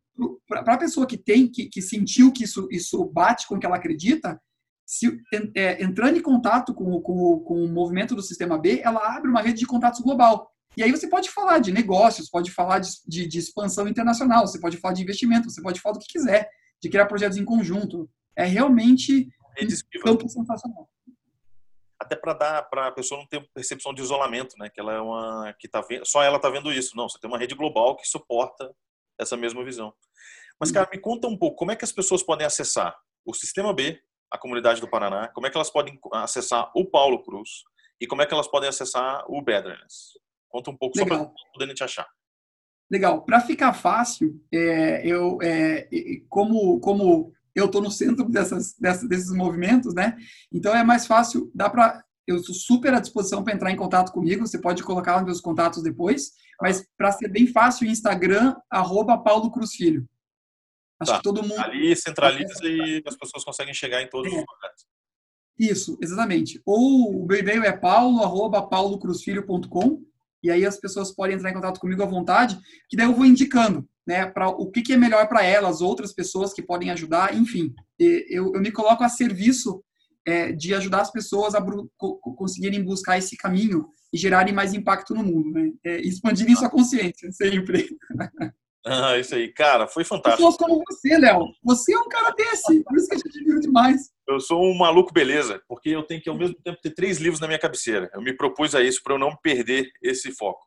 [0.48, 3.66] para a pessoa que tem, que, que sentiu que isso, isso bate com o que
[3.66, 4.40] ela acredita,
[4.86, 5.18] se,
[5.56, 9.42] é, entrando em contato com, com, com o movimento do Sistema B, ela abre uma
[9.42, 10.52] rede de contatos global.
[10.76, 14.60] E aí você pode falar de negócios, pode falar de, de, de, expansão internacional, você
[14.60, 16.50] pode falar de investimento, você pode falar do que quiser,
[16.84, 18.10] de criar projetos em conjunto.
[18.36, 19.30] É realmente
[19.96, 20.90] um campo sensacional.
[21.98, 24.70] Até para dar para a pessoa não ter percepção de isolamento, né?
[24.70, 26.98] Que ela é uma que tá vendo, só ela está vendo isso.
[26.98, 28.70] Não, você tem uma rede global que suporta
[29.18, 29.94] essa mesma visão.
[30.60, 32.94] Mas cara, me conta um pouco como é que as pessoas podem acessar
[33.26, 37.24] o Sistema B, a comunidade do Paraná, como é que elas podem acessar o Paulo
[37.24, 37.64] Cruz
[38.02, 40.20] e como é que elas podem acessar o Bedrenness.
[40.50, 41.20] Conta um pouco Legal.
[41.20, 42.08] sobre poderem te achar.
[42.94, 43.24] Legal.
[43.24, 45.88] Para ficar fácil, é, eu, é,
[46.30, 50.16] como, como eu estou no centro dessas, dessas, desses movimentos, né?
[50.52, 54.12] Então é mais fácil, dá para eu estou super à disposição para entrar em contato
[54.12, 54.46] comigo.
[54.46, 56.34] Você pode colocar os meus contatos depois.
[56.62, 60.08] Mas para ser bem fácil, Instagram, arroba Paulo Cruz Filho.
[61.00, 61.18] Acho tá.
[61.18, 61.60] que todo mundo.
[61.60, 64.36] Ali centraliza e as pessoas conseguem chegar em todos é.
[64.36, 64.86] os lugares.
[65.60, 66.62] Isso, exatamente.
[66.64, 70.13] Ou o meu e-mail é paulo@paulocruzfilho.com
[70.44, 73.26] e aí as pessoas podem entrar em contato comigo à vontade, que daí eu vou
[73.26, 77.36] indicando, né, para o que, que é melhor para elas, outras pessoas que podem ajudar,
[77.36, 77.74] enfim.
[77.98, 79.84] Eu, eu me coloco a serviço
[80.26, 81.66] é, de ajudar as pessoas a
[82.38, 85.72] conseguirem buscar esse caminho e gerarem mais impacto no mundo, né?
[85.84, 87.90] É, expandirem sua consciência, sempre.
[88.86, 89.48] Ah, isso aí.
[89.48, 90.46] Cara, foi fantástico.
[90.46, 91.48] Pessoas como você, Léo.
[91.64, 92.84] Você é um cara desse.
[92.84, 94.12] Por isso que a gente viu demais.
[94.28, 97.42] Eu sou um maluco beleza, porque eu tenho que ao mesmo tempo ter três livros
[97.42, 98.10] na minha cabeceira.
[98.14, 100.66] Eu me propus a isso para eu não perder esse foco.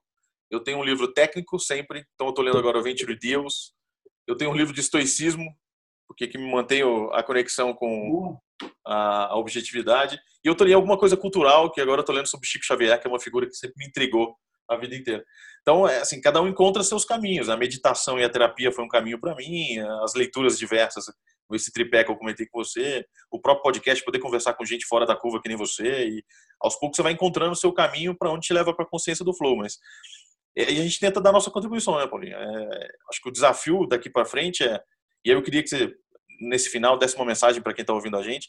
[0.51, 3.73] Eu tenho um livro técnico sempre, então eu estou lendo agora o Venture Deals.
[4.27, 5.45] Eu tenho um livro de estoicismo,
[6.07, 6.83] porque que me mantém
[7.13, 8.39] a conexão com
[8.87, 10.19] a, a objetividade.
[10.45, 13.01] E eu estou lendo alguma coisa cultural, que agora eu estou lendo sobre Chico Xavier,
[13.01, 14.37] que é uma figura que sempre me intrigou
[14.69, 15.25] a vida inteira.
[15.63, 17.49] Então, é, assim, cada um encontra seus caminhos.
[17.49, 21.07] A meditação e a terapia foi um caminho para mim, as leituras diversas,
[21.55, 25.07] esse tripé que eu comentei com você, o próprio podcast, poder conversar com gente fora
[25.07, 26.25] da curva que nem você, e
[26.61, 29.25] aos poucos você vai encontrando o seu caminho para onde te leva para a consciência
[29.25, 29.57] do flow.
[29.57, 29.79] Mas
[30.57, 32.35] e a gente tenta dar nossa contribuição, né, Paulinho?
[32.35, 34.83] É, acho que o desafio daqui para frente é.
[35.23, 35.95] E eu queria que você,
[36.41, 38.49] nesse final, desse uma mensagem para quem está ouvindo a gente,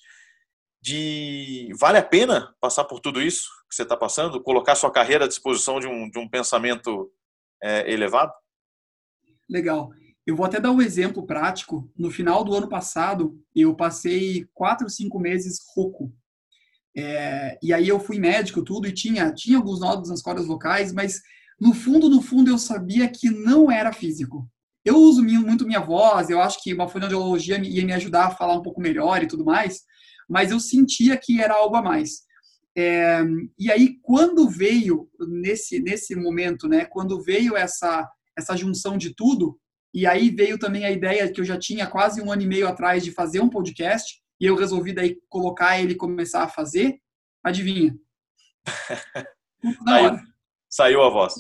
[0.82, 5.26] de vale a pena passar por tudo isso que você está passando, colocar sua carreira
[5.26, 7.12] à disposição de um, de um pensamento
[7.62, 8.32] é, elevado?
[9.50, 9.90] Legal.
[10.28, 11.90] Eu vou até dar um exemplo prático.
[11.98, 16.14] No final do ano passado, eu passei quatro, cinco meses rouco.
[16.96, 20.92] É, e aí eu fui médico, tudo, e tinha, tinha alguns nódulos nas cordas vocais,
[20.92, 21.22] mas
[21.58, 24.50] no fundo, no fundo, eu sabia que não era físico.
[24.84, 28.56] Eu uso muito minha voz, eu acho que uma fonoaudiologia ia me ajudar a falar
[28.56, 29.84] um pouco melhor e tudo mais,
[30.28, 32.24] mas eu sentia que era algo a mais.
[32.76, 33.24] É,
[33.58, 39.58] e aí, quando veio, nesse, nesse momento, né, quando veio essa, essa junção de tudo,
[39.94, 42.68] e aí veio também a ideia que eu já tinha quase um ano e meio
[42.68, 47.00] atrás de fazer um podcast, e eu resolvi daí colocar ele e começar a fazer,
[47.44, 47.96] adivinha?
[49.86, 50.24] Na hora.
[50.70, 51.34] Saiu a voz.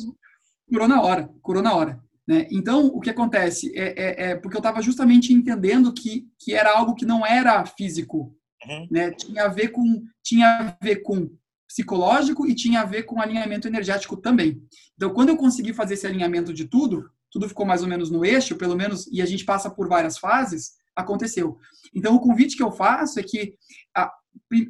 [0.67, 2.01] Curou na hora, curou na hora.
[2.27, 2.47] Né?
[2.51, 6.75] Então, o que acontece é, é, é porque eu estava justamente entendendo que, que era
[6.75, 8.87] algo que não era físico, Uhum.
[8.89, 9.11] Né?
[9.11, 11.29] Tinha a ver com tinha a ver com
[11.67, 14.61] psicológico e tinha a ver com alinhamento energético também.
[14.95, 18.25] Então, quando eu consegui fazer esse alinhamento de tudo, tudo ficou mais ou menos no
[18.25, 20.71] eixo, pelo menos, e a gente passa por várias fases.
[20.95, 21.57] aconteceu.
[21.93, 23.53] Então, o convite que eu faço é que
[23.95, 24.11] a,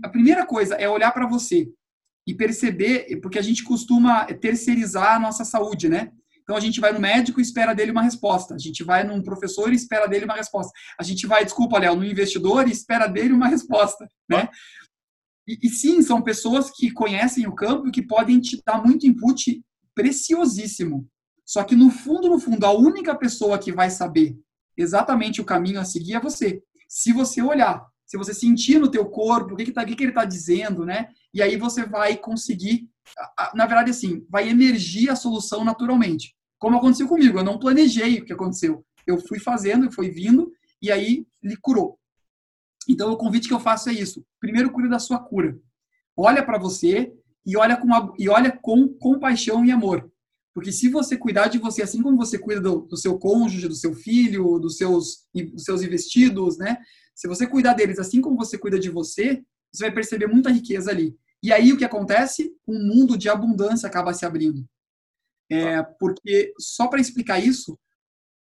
[0.04, 1.70] a primeira coisa é olhar para você
[2.28, 6.12] e perceber, porque a gente costuma terceirizar a nossa saúde, né?
[6.44, 8.56] Então a gente vai no médico e espera dele uma resposta.
[8.56, 10.72] A gente vai num professor e espera dele uma resposta.
[10.98, 14.48] A gente vai, desculpa, Léo, no investidor e espera dele uma resposta, né?
[15.46, 19.06] E, e, sim, são pessoas que conhecem o campo e que podem te dar muito
[19.06, 19.62] input
[19.94, 21.08] preciosíssimo.
[21.48, 24.38] Só que no fundo, no fundo, a única pessoa que vai saber
[24.76, 26.62] exatamente o caminho a seguir é você.
[26.88, 29.96] Se você olhar, se você sentir no teu corpo o que, que, tá, o que,
[29.96, 31.08] que ele está dizendo, né?
[31.34, 32.90] E aí você vai conseguir,
[33.56, 37.38] na verdade, assim, vai emergir a solução naturalmente como aconteceu comigo.
[37.38, 38.86] Eu não planejei o que aconteceu.
[39.06, 41.98] Eu fui fazendo, foi vindo, e aí ele curou.
[42.90, 44.26] Então, o convite que eu faço é isso.
[44.40, 45.58] Primeiro, cuida da sua cura.
[46.16, 47.14] Olha para você
[47.46, 47.88] e olha, com,
[48.18, 50.10] e olha com compaixão e amor.
[50.58, 53.76] Porque se você cuidar de você, assim como você cuida do, do seu cônjuge, do
[53.76, 56.80] seu filho, dos seus, dos seus investidos, né?
[57.14, 60.90] Se você cuidar deles assim como você cuida de você, você vai perceber muita riqueza
[60.90, 61.16] ali.
[61.44, 62.52] E aí o que acontece?
[62.68, 64.68] Um mundo de abundância acaba se abrindo.
[65.48, 67.78] É, porque, só para explicar isso,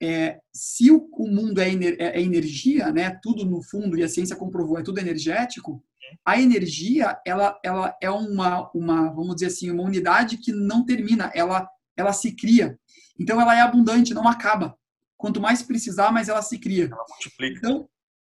[0.02, 4.02] é, se o, o mundo é, ener, é, é, energia, né, tudo no fundo, e
[4.02, 5.84] a ciência comprovou, é tudo energético,
[6.26, 11.32] a energia, ela, ela é uma, uma, vamos dizer assim, uma unidade que não termina,
[11.36, 12.80] ela, ela se cria.
[13.20, 14.78] Então, ela é abundante, não acaba.
[15.18, 16.86] Quanto mais precisar, mais ela se cria.
[16.92, 17.58] Ela multiplica.
[17.58, 17.90] Então,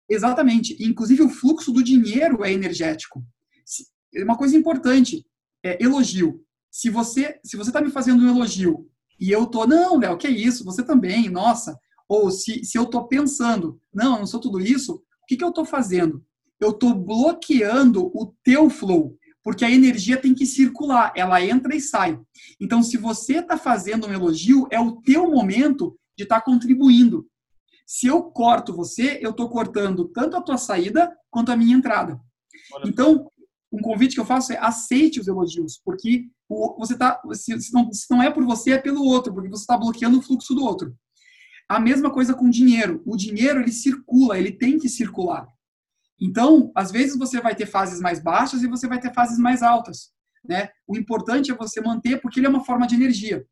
[0.08, 0.76] exatamente.
[0.80, 3.24] Inclusive, o fluxo do dinheiro é energético.
[4.16, 5.24] Uma coisa importante,
[5.62, 8.88] é elogio se você se você está me fazendo um elogio
[9.20, 10.64] e eu tô, não, Léo, que é isso?
[10.64, 11.78] Você também, nossa.
[12.08, 15.44] Ou se, se eu tô pensando, não, eu não sou tudo isso, o que, que
[15.44, 16.24] eu tô fazendo?
[16.58, 21.80] Eu tô bloqueando o teu flow, porque a energia tem que circular, ela entra e
[21.80, 22.18] sai.
[22.60, 27.26] Então, se você está fazendo um elogio, é o teu momento de estar tá contribuindo.
[27.86, 32.20] Se eu corto você, eu estou cortando tanto a tua saída quanto a minha entrada.
[32.86, 33.28] Então,
[33.72, 36.26] um convite que eu faço é aceite os elogios, porque
[36.78, 39.76] você tá, se, não, se não é por você, é pelo outro, porque você está
[39.76, 40.94] bloqueando o fluxo do outro.
[41.68, 43.02] A mesma coisa com o dinheiro.
[43.06, 45.48] O dinheiro, ele circula, ele tem que circular.
[46.24, 49.60] Então, às vezes você vai ter fases mais baixas e você vai ter fases mais
[49.60, 50.12] altas.
[50.48, 50.68] Né?
[50.86, 53.44] O importante é você manter, porque ele é uma forma de energia.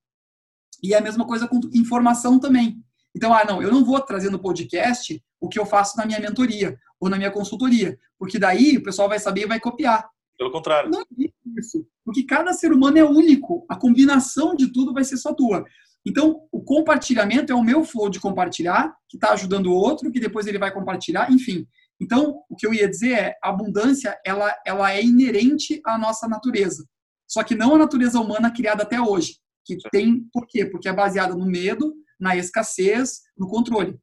[0.80, 2.80] E é a mesma coisa com informação também.
[3.14, 6.20] Então, ah, não, eu não vou trazer no podcast o que eu faço na minha
[6.20, 10.08] mentoria ou na minha consultoria, porque daí o pessoal vai saber e vai copiar.
[10.38, 10.90] Pelo contrário.
[10.90, 15.16] Não existe isso, porque cada ser humano é único, a combinação de tudo vai ser
[15.16, 15.64] só tua.
[16.06, 20.20] Então, o compartilhamento é o meu flow de compartilhar, que está ajudando o outro, que
[20.20, 21.66] depois ele vai compartilhar, enfim.
[22.00, 26.26] Então, o que eu ia dizer é, a abundância, ela, ela é inerente à nossa
[26.26, 26.86] natureza.
[27.28, 29.38] Só que não a natureza humana criada até hoje.
[29.64, 30.64] Que tem, por quê?
[30.64, 33.98] Porque é baseada no medo, na escassez, no controle.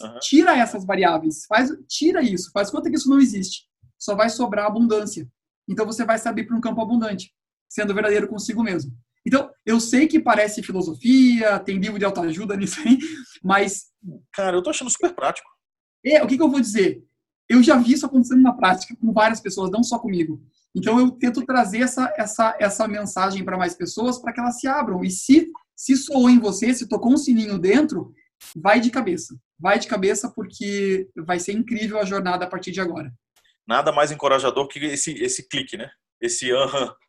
[0.00, 0.18] Uhum.
[0.20, 3.68] Tira essas variáveis, faz, tira isso, faz conta que isso não existe.
[3.98, 5.28] Só vai sobrar abundância.
[5.68, 7.32] Então você vai saber para um campo abundante,
[7.68, 8.92] sendo verdadeiro consigo mesmo.
[9.24, 12.98] Então, eu sei que parece filosofia, tem livro de autoajuda nisso aí,
[13.42, 13.92] mas.
[14.32, 15.48] Cara, eu tô achando super prático.
[16.04, 17.04] É, o que, que eu vou dizer?
[17.48, 20.42] Eu já vi isso acontecendo na prática com várias pessoas, não só comigo.
[20.74, 24.66] Então, eu tento trazer essa, essa, essa mensagem para mais pessoas para que elas se
[24.66, 25.04] abram.
[25.04, 28.12] E se, se soou em você, se tocou um sininho dentro,
[28.56, 29.36] vai de cabeça.
[29.58, 33.12] Vai de cabeça porque vai ser incrível a jornada a partir de agora.
[33.66, 35.90] Nada mais encorajador que esse, esse clique, né?
[36.20, 36.86] Esse aham.
[36.86, 37.02] Uh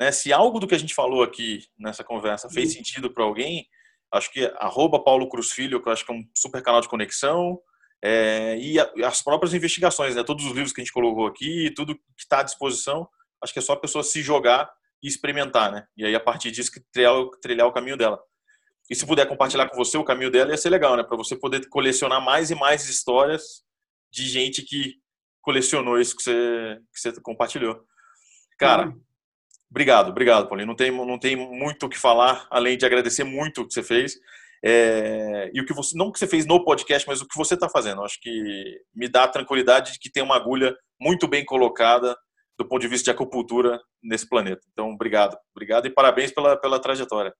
[0.00, 0.12] né?
[0.12, 3.66] Se algo do que a gente falou aqui nessa conversa fez sentido para alguém,
[4.12, 6.88] acho que arroba Paulo Cruz Filho, que eu acho que é um super canal de
[6.88, 7.58] conexão,
[8.08, 10.22] é, e a, as próprias investigações, né?
[10.22, 13.08] Todos os livros que a gente colocou aqui, tudo que está à disposição,
[13.42, 14.70] acho que é só a pessoa se jogar
[15.02, 15.84] e experimentar, né?
[15.96, 18.20] E aí, a partir disso, que trilhar, trilhar o caminho dela.
[18.88, 21.02] E se puder compartilhar com você o caminho dela, ia ser legal, né?
[21.02, 23.64] Para você poder colecionar mais e mais histórias
[24.12, 24.94] de gente que
[25.42, 27.84] colecionou isso que você, que você compartilhou.
[28.56, 29.00] Cara, uhum.
[29.68, 30.68] obrigado, obrigado, Paulinho.
[30.68, 33.82] Não tem, não tem muito o que falar, além de agradecer muito o que você
[33.82, 34.16] fez.
[34.64, 37.54] É, e o que você, não que você fez no podcast, mas o que você
[37.54, 38.02] está fazendo.
[38.02, 42.16] Acho que me dá a tranquilidade de que tem uma agulha muito bem colocada
[42.58, 44.60] do ponto de vista de acupuntura nesse planeta.
[44.72, 47.34] Então, obrigado, obrigado e parabéns pela, pela trajetória.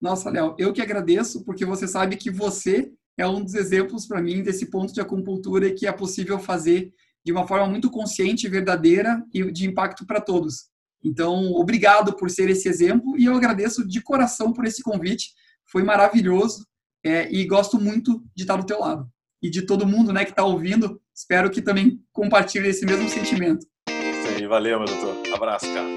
[0.00, 4.22] Nossa, Léo, eu que agradeço, porque você sabe que você é um dos exemplos para
[4.22, 6.90] mim desse ponto de acupuntura que é possível fazer
[7.22, 10.70] de uma forma muito consciente, verdadeira e de impacto para todos.
[11.04, 15.30] Então, obrigado por ser esse exemplo e eu agradeço de coração por esse convite.
[15.70, 16.66] Foi maravilhoso
[17.04, 19.08] é, e gosto muito de estar do teu lado.
[19.42, 23.66] E de todo mundo né, que está ouvindo, espero que também compartilhe esse mesmo sentimento.
[23.88, 25.34] Aí, valeu, meu doutor.
[25.34, 25.88] Abraço, cara.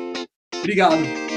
[0.56, 1.33] Obrigado.